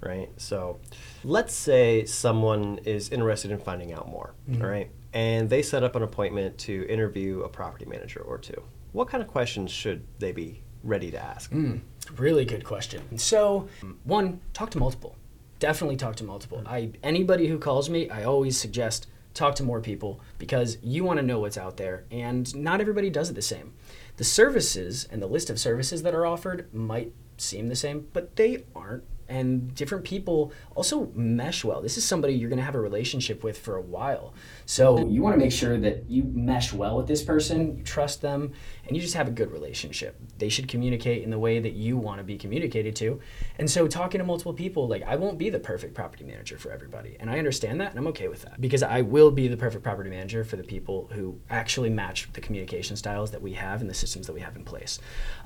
right? 0.01 0.29
So, 0.37 0.79
let's 1.23 1.53
say 1.53 2.05
someone 2.05 2.79
is 2.85 3.09
interested 3.09 3.51
in 3.51 3.59
finding 3.59 3.91
out 3.93 4.07
more, 4.07 4.33
all 4.61 4.67
right? 4.67 4.89
And 5.13 5.49
they 5.49 5.61
set 5.61 5.83
up 5.83 5.95
an 5.95 6.03
appointment 6.03 6.57
to 6.59 6.85
interview 6.89 7.41
a 7.41 7.49
property 7.49 7.85
manager 7.85 8.21
or 8.21 8.37
two. 8.37 8.61
What 8.93 9.09
kind 9.09 9.21
of 9.21 9.27
questions 9.29 9.69
should 9.69 10.03
they 10.19 10.31
be 10.31 10.61
ready 10.83 11.11
to 11.11 11.21
ask? 11.21 11.51
Mm, 11.51 11.81
really 12.15 12.45
good 12.45 12.63
question. 12.63 13.17
So, 13.17 13.67
one, 14.05 14.39
talk 14.53 14.69
to 14.71 14.79
multiple. 14.79 15.15
Definitely 15.59 15.97
talk 15.97 16.15
to 16.17 16.23
multiple. 16.23 16.59
Mm. 16.59 16.67
I 16.67 16.91
anybody 17.03 17.47
who 17.47 17.57
calls 17.57 17.89
me, 17.89 18.09
I 18.09 18.23
always 18.23 18.59
suggest 18.59 19.07
talk 19.33 19.55
to 19.55 19.63
more 19.63 19.81
people 19.81 20.19
because 20.39 20.77
you 20.81 21.03
want 21.03 21.19
to 21.19 21.25
know 21.25 21.39
what's 21.39 21.57
out 21.57 21.77
there 21.77 22.05
and 22.09 22.53
not 22.55 22.81
everybody 22.81 23.09
does 23.09 23.29
it 23.29 23.33
the 23.33 23.41
same. 23.41 23.73
The 24.17 24.23
services 24.23 25.07
and 25.11 25.21
the 25.21 25.27
list 25.27 25.49
of 25.49 25.59
services 25.59 26.01
that 26.03 26.15
are 26.15 26.25
offered 26.25 26.73
might 26.73 27.13
seem 27.37 27.67
the 27.67 27.75
same, 27.75 28.07
but 28.13 28.35
they 28.35 28.63
aren't. 28.75 29.03
And 29.29 29.73
different 29.75 30.05
people 30.05 30.51
also 30.75 31.11
mesh 31.13 31.63
well. 31.63 31.81
This 31.81 31.97
is 31.97 32.05
somebody 32.05 32.33
you're 32.33 32.49
going 32.49 32.59
to 32.59 32.65
have 32.65 32.75
a 32.75 32.79
relationship 32.79 33.43
with 33.43 33.57
for 33.57 33.75
a 33.75 33.81
while. 33.81 34.33
So 34.65 35.07
you 35.07 35.21
want 35.21 35.35
to 35.35 35.39
make 35.39 35.51
sure 35.51 35.77
that 35.77 36.09
you 36.09 36.23
mesh 36.23 36.73
well 36.73 36.97
with 36.97 37.07
this 37.07 37.23
person, 37.23 37.77
you 37.77 37.83
trust 37.83 38.21
them, 38.21 38.53
and 38.85 38.95
you 38.95 39.01
just 39.01 39.15
have 39.15 39.27
a 39.27 39.31
good 39.31 39.51
relationship. 39.51 40.17
They 40.37 40.49
should 40.49 40.67
communicate 40.67 41.23
in 41.23 41.29
the 41.29 41.39
way 41.39 41.59
that 41.59 41.73
you 41.73 41.97
want 41.97 42.19
to 42.19 42.23
be 42.23 42.37
communicated 42.37 42.95
to. 42.97 43.19
And 43.59 43.69
so 43.69 43.87
talking 43.87 44.19
to 44.19 44.25
multiple 44.25 44.53
people, 44.53 44.87
like 44.87 45.03
I 45.03 45.15
won't 45.15 45.37
be 45.37 45.49
the 45.49 45.59
perfect 45.59 45.93
property 45.93 46.23
manager 46.23 46.57
for 46.57 46.71
everybody. 46.71 47.17
And 47.19 47.29
I 47.29 47.37
understand 47.37 47.81
that 47.81 47.91
and 47.91 47.99
I'm 47.99 48.07
okay 48.07 48.27
with 48.27 48.43
that 48.43 48.61
because 48.61 48.83
I 48.83 49.01
will 49.01 49.31
be 49.31 49.47
the 49.47 49.57
perfect 49.57 49.83
property 49.83 50.09
manager 50.09 50.43
for 50.43 50.55
the 50.55 50.63
people 50.63 51.09
who 51.13 51.39
actually 51.49 51.89
match 51.89 52.29
the 52.33 52.41
communication 52.41 52.95
styles 52.95 53.31
that 53.31 53.41
we 53.41 53.53
have 53.53 53.81
and 53.81 53.89
the 53.89 53.93
systems 53.93 54.27
that 54.27 54.33
we 54.33 54.41
have 54.41 54.55
in 54.55 54.63
place. 54.63 54.99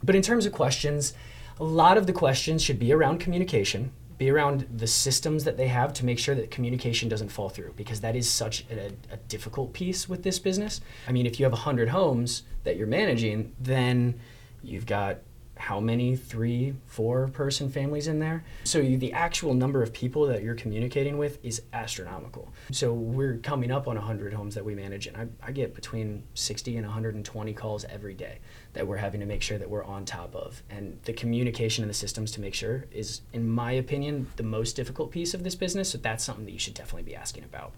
But 0.04 0.16
in 0.16 0.22
terms 0.22 0.46
of 0.46 0.54
questions, 0.54 1.14
a 1.62 1.64
lot 1.64 1.98
of 1.98 2.08
the 2.08 2.14
questions 2.14 2.62
should 2.62 2.80
be 2.80 2.92
around 2.92 3.20
communication 3.20 3.92
be 4.22 4.30
around 4.30 4.68
the 4.72 4.86
systems 4.86 5.46
that 5.46 5.58
they 5.58 5.68
have 5.68 5.92
to 5.92 6.06
make 6.06 6.20
sure 6.20 6.36
that 6.36 6.52
communication 6.52 7.10
doesn't 7.10 7.30
fall 7.30 7.50
through 7.50 7.74
because 7.76 8.02
that 8.02 8.16
is 8.16 8.30
such 8.30 8.64
a, 8.70 8.92
a 9.12 9.18
difficult 9.28 9.74
piece 9.74 10.08
with 10.08 10.22
this 10.22 10.38
business. 10.38 10.80
I 11.08 11.12
mean, 11.12 11.26
if 11.26 11.40
you 11.40 11.44
have 11.44 11.54
100 11.54 11.90
homes 11.90 12.44
that 12.64 12.78
you're 12.78 12.86
managing, 12.86 13.56
then 13.60 14.20
you've 14.62 14.86
got 14.86 15.22
how 15.62 15.80
many 15.80 16.16
three, 16.16 16.74
four 16.88 17.28
person 17.28 17.70
families 17.70 18.08
in 18.08 18.18
there? 18.18 18.44
So 18.64 18.82
the 18.82 19.14
actual 19.14 19.54
number 19.54 19.84
of 19.84 19.94
people 19.94 20.26
that 20.26 20.42
you're 20.42 20.56
communicating 20.56 21.20
with 21.20 21.38
is 21.46 21.62
astronomical. 21.72 22.52
So 22.72 22.94
we're 22.94 23.38
coming 23.38 23.70
up 23.70 23.88
on 23.88 23.96
100 23.96 24.34
homes 24.34 24.56
that 24.56 24.66
we 24.66 24.74
manage, 24.74 25.06
and 25.06 25.16
I, 25.16 25.28
I 25.48 25.52
get 25.52 25.76
between 25.76 26.24
60 26.34 26.78
and 26.78 26.86
120 26.88 27.54
calls 27.54 27.86
every 27.86 28.16
day 28.16 28.40
that 28.74 28.88
we're 28.88 28.98
having 28.98 29.20
to 29.20 29.28
make 29.28 29.44
sure 29.44 29.60
that 29.60 29.70
we're 29.70 29.84
on 29.84 30.04
top 30.04 30.36
of. 30.36 30.64
And 30.72 31.00
the 31.04 31.14
communication 31.14 31.84
and 31.84 31.90
the 31.90 31.96
systems 31.96 32.32
to 32.32 32.42
make 32.42 32.56
sure 32.56 32.86
is, 32.92 33.22
in 33.32 33.48
my 33.48 33.74
opinion, 33.74 34.32
the 34.38 34.44
most 34.44 34.76
difficult 34.76 35.12
piece 35.12 35.36
of 35.36 35.44
this 35.44 35.54
business. 35.54 35.92
So 35.92 36.00
that's 36.00 36.24
something 36.24 36.46
that 36.46 36.52
you 36.54 36.60
should 36.60 36.74
definitely 36.74 37.04
be 37.04 37.16
asking 37.16 37.44
about. 37.44 37.74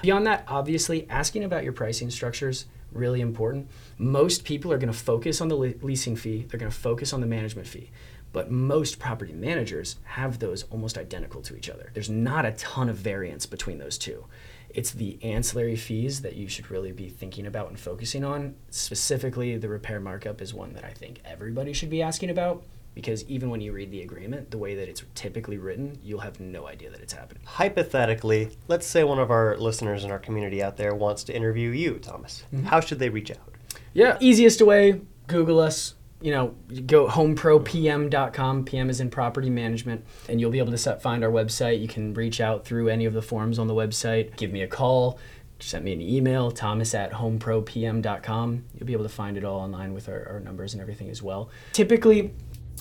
Beyond 0.00 0.26
that, 0.26 0.44
obviously, 0.48 1.06
asking 1.10 1.44
about 1.44 1.62
your 1.62 1.74
pricing 1.74 2.08
structures 2.10 2.64
really 2.92 3.20
important. 3.20 3.68
Most 3.98 4.44
people 4.44 4.72
are 4.72 4.78
going 4.78 4.92
to 4.92 4.98
focus 4.98 5.40
on 5.40 5.48
the 5.48 5.56
le- 5.56 5.74
leasing 5.82 6.16
fee. 6.16 6.46
They're 6.48 6.60
going 6.60 6.72
to 6.72 6.78
focus 6.78 7.12
on 7.12 7.20
the 7.20 7.26
management 7.26 7.68
fee. 7.68 7.90
But 8.32 8.50
most 8.50 8.98
property 8.98 9.32
managers 9.32 9.96
have 10.04 10.38
those 10.38 10.64
almost 10.64 10.98
identical 10.98 11.40
to 11.42 11.56
each 11.56 11.70
other. 11.70 11.90
There's 11.94 12.10
not 12.10 12.44
a 12.44 12.52
ton 12.52 12.88
of 12.88 12.96
variance 12.96 13.46
between 13.46 13.78
those 13.78 13.96
two. 13.96 14.26
It's 14.70 14.90
the 14.90 15.18
ancillary 15.22 15.76
fees 15.76 16.20
that 16.20 16.36
you 16.36 16.46
should 16.46 16.70
really 16.70 16.92
be 16.92 17.08
thinking 17.08 17.46
about 17.46 17.70
and 17.70 17.80
focusing 17.80 18.22
on. 18.24 18.54
Specifically, 18.70 19.56
the 19.56 19.68
repair 19.68 19.98
markup 19.98 20.42
is 20.42 20.52
one 20.52 20.74
that 20.74 20.84
I 20.84 20.90
think 20.90 21.20
everybody 21.24 21.72
should 21.72 21.88
be 21.88 22.02
asking 22.02 22.28
about 22.28 22.62
because 22.94 23.24
even 23.24 23.50
when 23.50 23.60
you 23.60 23.72
read 23.72 23.90
the 23.90 24.02
agreement, 24.02 24.50
the 24.50 24.58
way 24.58 24.74
that 24.74 24.88
it's 24.88 25.02
typically 25.14 25.56
written, 25.56 25.98
you'll 26.02 26.20
have 26.20 26.40
no 26.40 26.66
idea 26.66 26.90
that 26.90 27.00
it's 27.00 27.12
happening. 27.12 27.42
Hypothetically, 27.46 28.50
let's 28.66 28.86
say 28.86 29.04
one 29.04 29.18
of 29.18 29.30
our 29.30 29.56
listeners 29.56 30.04
in 30.04 30.10
our 30.10 30.18
community 30.18 30.62
out 30.62 30.76
there 30.76 30.94
wants 30.94 31.24
to 31.24 31.34
interview 31.34 31.70
you, 31.70 31.98
Thomas. 31.98 32.44
Mm-hmm. 32.52 32.66
How 32.66 32.80
should 32.80 32.98
they 32.98 33.08
reach 33.08 33.30
out? 33.30 33.54
Yeah, 33.92 34.16
easiest 34.20 34.60
way, 34.62 35.00
Google 35.26 35.60
us. 35.60 35.94
You 36.20 36.32
know, 36.32 36.54
you 36.68 36.80
go 36.82 37.06
homepropm.com. 37.06 38.64
PM 38.64 38.90
is 38.90 39.00
in 39.00 39.10
property 39.10 39.50
management, 39.50 40.04
and 40.28 40.40
you'll 40.40 40.50
be 40.50 40.58
able 40.58 40.72
to 40.72 40.78
set, 40.78 41.00
find 41.00 41.22
our 41.22 41.30
website. 41.30 41.80
You 41.80 41.86
can 41.86 42.12
reach 42.14 42.40
out 42.40 42.64
through 42.64 42.88
any 42.88 43.04
of 43.04 43.12
the 43.12 43.22
forms 43.22 43.58
on 43.60 43.68
the 43.68 43.74
website. 43.74 44.36
Give 44.36 44.50
me 44.50 44.62
a 44.62 44.66
call. 44.66 45.20
Send 45.60 45.84
me 45.84 45.92
an 45.92 46.00
email, 46.00 46.52
thomas 46.52 46.94
at 46.94 47.12
homepropm.com. 47.12 48.64
You'll 48.74 48.86
be 48.86 48.92
able 48.92 49.04
to 49.04 49.08
find 49.08 49.36
it 49.36 49.44
all 49.44 49.60
online 49.60 49.92
with 49.92 50.08
our, 50.08 50.28
our 50.28 50.40
numbers 50.40 50.72
and 50.72 50.80
everything 50.80 51.10
as 51.10 51.20
well. 51.20 51.50
Typically, 51.72 52.32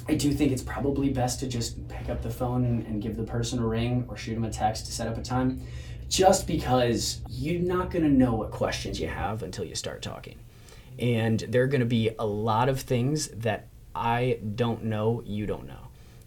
I 0.08 0.16
do 0.16 0.32
think 0.32 0.51
it's 0.51 0.62
probably 0.62 1.10
best 1.10 1.39
to 1.42 1.48
just 1.48 1.88
pick 1.88 2.10
up 2.10 2.22
the 2.22 2.30
phone 2.30 2.66
and, 2.66 2.86
and 2.86 3.01
give 3.01 3.18
the 3.18 3.24
person 3.24 3.60
a 3.60 3.66
ring 3.66 4.06
or 4.08 4.18
shoot 4.18 4.36
them 4.36 4.44
a 4.44 4.50
text 4.50 4.86
to 4.88 4.92
set 4.92 5.08
up 5.08 5.18
a 5.18 5.22
time, 5.22 5.62
just 6.10 6.48
because 6.48 7.22
you're 7.30 7.62
not 7.62 7.92
going 7.92 8.04
to 8.04 8.10
know 8.10 8.34
what 8.34 8.51
questions 8.51 9.00
you 9.00 9.08
have 9.08 9.44
until 9.44 9.66
you 9.66 9.75
start 9.75 10.01
talking. 10.01 10.38
And 11.00 11.39
there 11.39 11.63
are 11.63 11.68
going 11.68 11.82
to 11.82 11.86
be 11.86 12.12
a 12.18 12.25
lot 12.25 12.70
of 12.70 12.82
things 12.82 13.27
that 13.30 13.68
I 13.94 14.39
don't 14.56 14.86
know, 14.86 15.24
you 15.25 15.46
don't 15.46 15.68
know. 15.68 15.80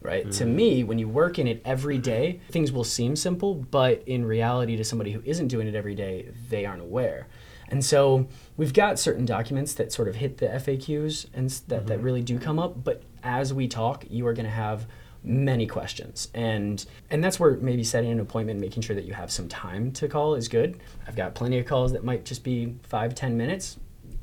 Right? 0.03 0.31
To 0.33 0.45
mm. 0.45 0.55
me, 0.55 0.85
when 0.85 0.99
you 0.99 1.09
work 1.09 1.39
in 1.39 1.47
it 1.47 1.61
every 1.63 1.99
day, 1.99 2.41
things 2.51 2.73
will 2.73 2.85
seem 2.85 3.17
simple, 3.17 3.55
but 3.55 4.03
in 4.07 4.25
reality, 4.25 4.75
to 4.77 4.85
somebody 4.85 5.13
who 5.13 5.21
isn't 5.27 5.49
doing 5.49 5.69
it 5.69 5.75
every 5.75 5.95
day, 5.95 6.31
they 6.49 6.65
aren't 6.65 6.81
aware. 6.81 7.27
And 7.69 7.85
so 7.85 8.27
we've 8.57 8.73
got 8.73 8.99
certain 8.99 9.27
documents 9.27 9.75
that 9.75 9.93
sort 9.93 10.09
of 10.09 10.17
hit 10.17 10.39
the 10.39 10.47
FAQs 10.47 11.27
and 11.35 11.51
that, 11.51 11.87
that 11.87 11.97
mm-hmm. 11.97 12.03
really 12.03 12.23
do 12.23 12.39
come 12.39 12.59
up. 12.59 12.83
But 12.83 13.03
as 13.23 13.53
we 13.53 13.69
talk, 13.69 14.05
you 14.09 14.27
are 14.27 14.35
going 14.35 14.47
to 14.47 14.51
have 14.51 14.87
many 15.23 15.67
questions. 15.67 16.29
And 16.35 16.85
and 17.11 17.23
that's 17.23 17.39
where 17.39 17.53
maybe 17.57 17.85
setting 17.85 18.11
an 18.11 18.21
appointment 18.21 18.61
making 18.61 18.83
sure 18.83 18.97
that 18.97 19.05
you 19.05 19.15
have 19.15 19.31
some 19.31 19.49
time 19.49 19.93
to 19.93 20.09
call 20.09 20.35
is 20.35 20.49
good. 20.49 20.81
I've 21.07 21.17
got 21.17 21.35
plenty 21.35 21.59
of 21.59 21.67
calls 21.67 21.93
that 21.93 22.05
might 22.05 22.25
just 22.25 22.45
be 22.45 22.75
five 22.83 23.15
ten 23.15 23.37
minutes. 23.37 23.79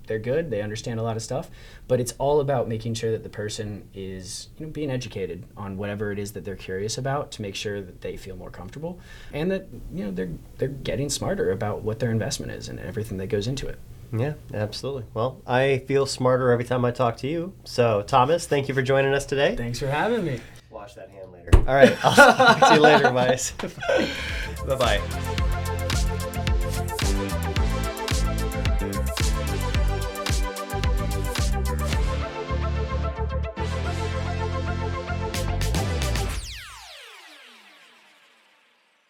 They're 0.08 0.20
good. 0.20 0.50
They 0.50 0.62
understand 0.62 1.01
a 1.01 1.04
lot 1.04 1.18
of 1.18 1.22
stuff. 1.22 1.51
But 1.89 2.00
it's 2.00 2.13
all 2.18 2.39
about 2.39 2.70
making 2.70 2.94
sure 2.94 3.12
that 3.12 3.24
the 3.24 3.30
person 3.30 3.89
is 3.94 4.48
you 4.58 4.66
know 4.66 4.72
being 4.72 4.89
educated 4.89 5.46
on 5.56 5.77
whatever 5.77 6.12
it 6.12 6.20
is 6.20 6.32
that 6.32 6.46
they're 6.46 6.56
curious 6.56 6.98
about 6.98 7.32
to 7.34 7.42
make 7.42 7.56
sure 7.56 7.82
that 7.82 8.01
they 8.01 8.18
feel 8.18 8.36
more 8.36 8.50
comfortable 8.50 9.00
and 9.34 9.51
that 9.51 9.68
you 9.94 10.06
know 10.06 10.12
they're 10.12 10.32
they're 10.58 10.70
getting 10.70 11.10
smarter 11.10 11.51
about 11.51 11.82
what 11.82 12.00
their 12.00 12.12
investment 12.12 12.51
is 12.51 12.70
and 12.70 12.80
everything 12.80 13.18
that 13.18 13.27
goes 13.27 13.48
into 13.48 13.68
it 13.68 13.80
Yeah, 14.11 14.33
absolutely. 14.53 15.03
Well, 15.13 15.41
I 15.45 15.79
feel 15.87 16.05
smarter 16.05 16.51
every 16.51 16.65
time 16.65 16.85
I 16.85 16.91
talk 16.91 17.17
to 17.17 17.27
you. 17.27 17.53
So, 17.65 18.03
Thomas, 18.03 18.45
thank 18.47 18.67
you 18.67 18.73
for 18.73 18.81
joining 18.81 19.13
us 19.13 19.25
today. 19.25 19.55
thanks 19.55 19.79
for 19.79 19.87
having 19.87 20.23
me 20.25 20.39
Wash 20.69 20.93
that 20.95 21.09
hand 21.09 21.31
later. 21.31 21.49
All 21.67 21.75
right, 21.75 21.97
I'll 22.05 22.15
talk 22.35 22.69
to 22.69 22.75
you 22.75 22.81
later, 22.81 23.05
Nyce. 23.05 24.67
bye 24.67 24.75
bye. 24.75 25.33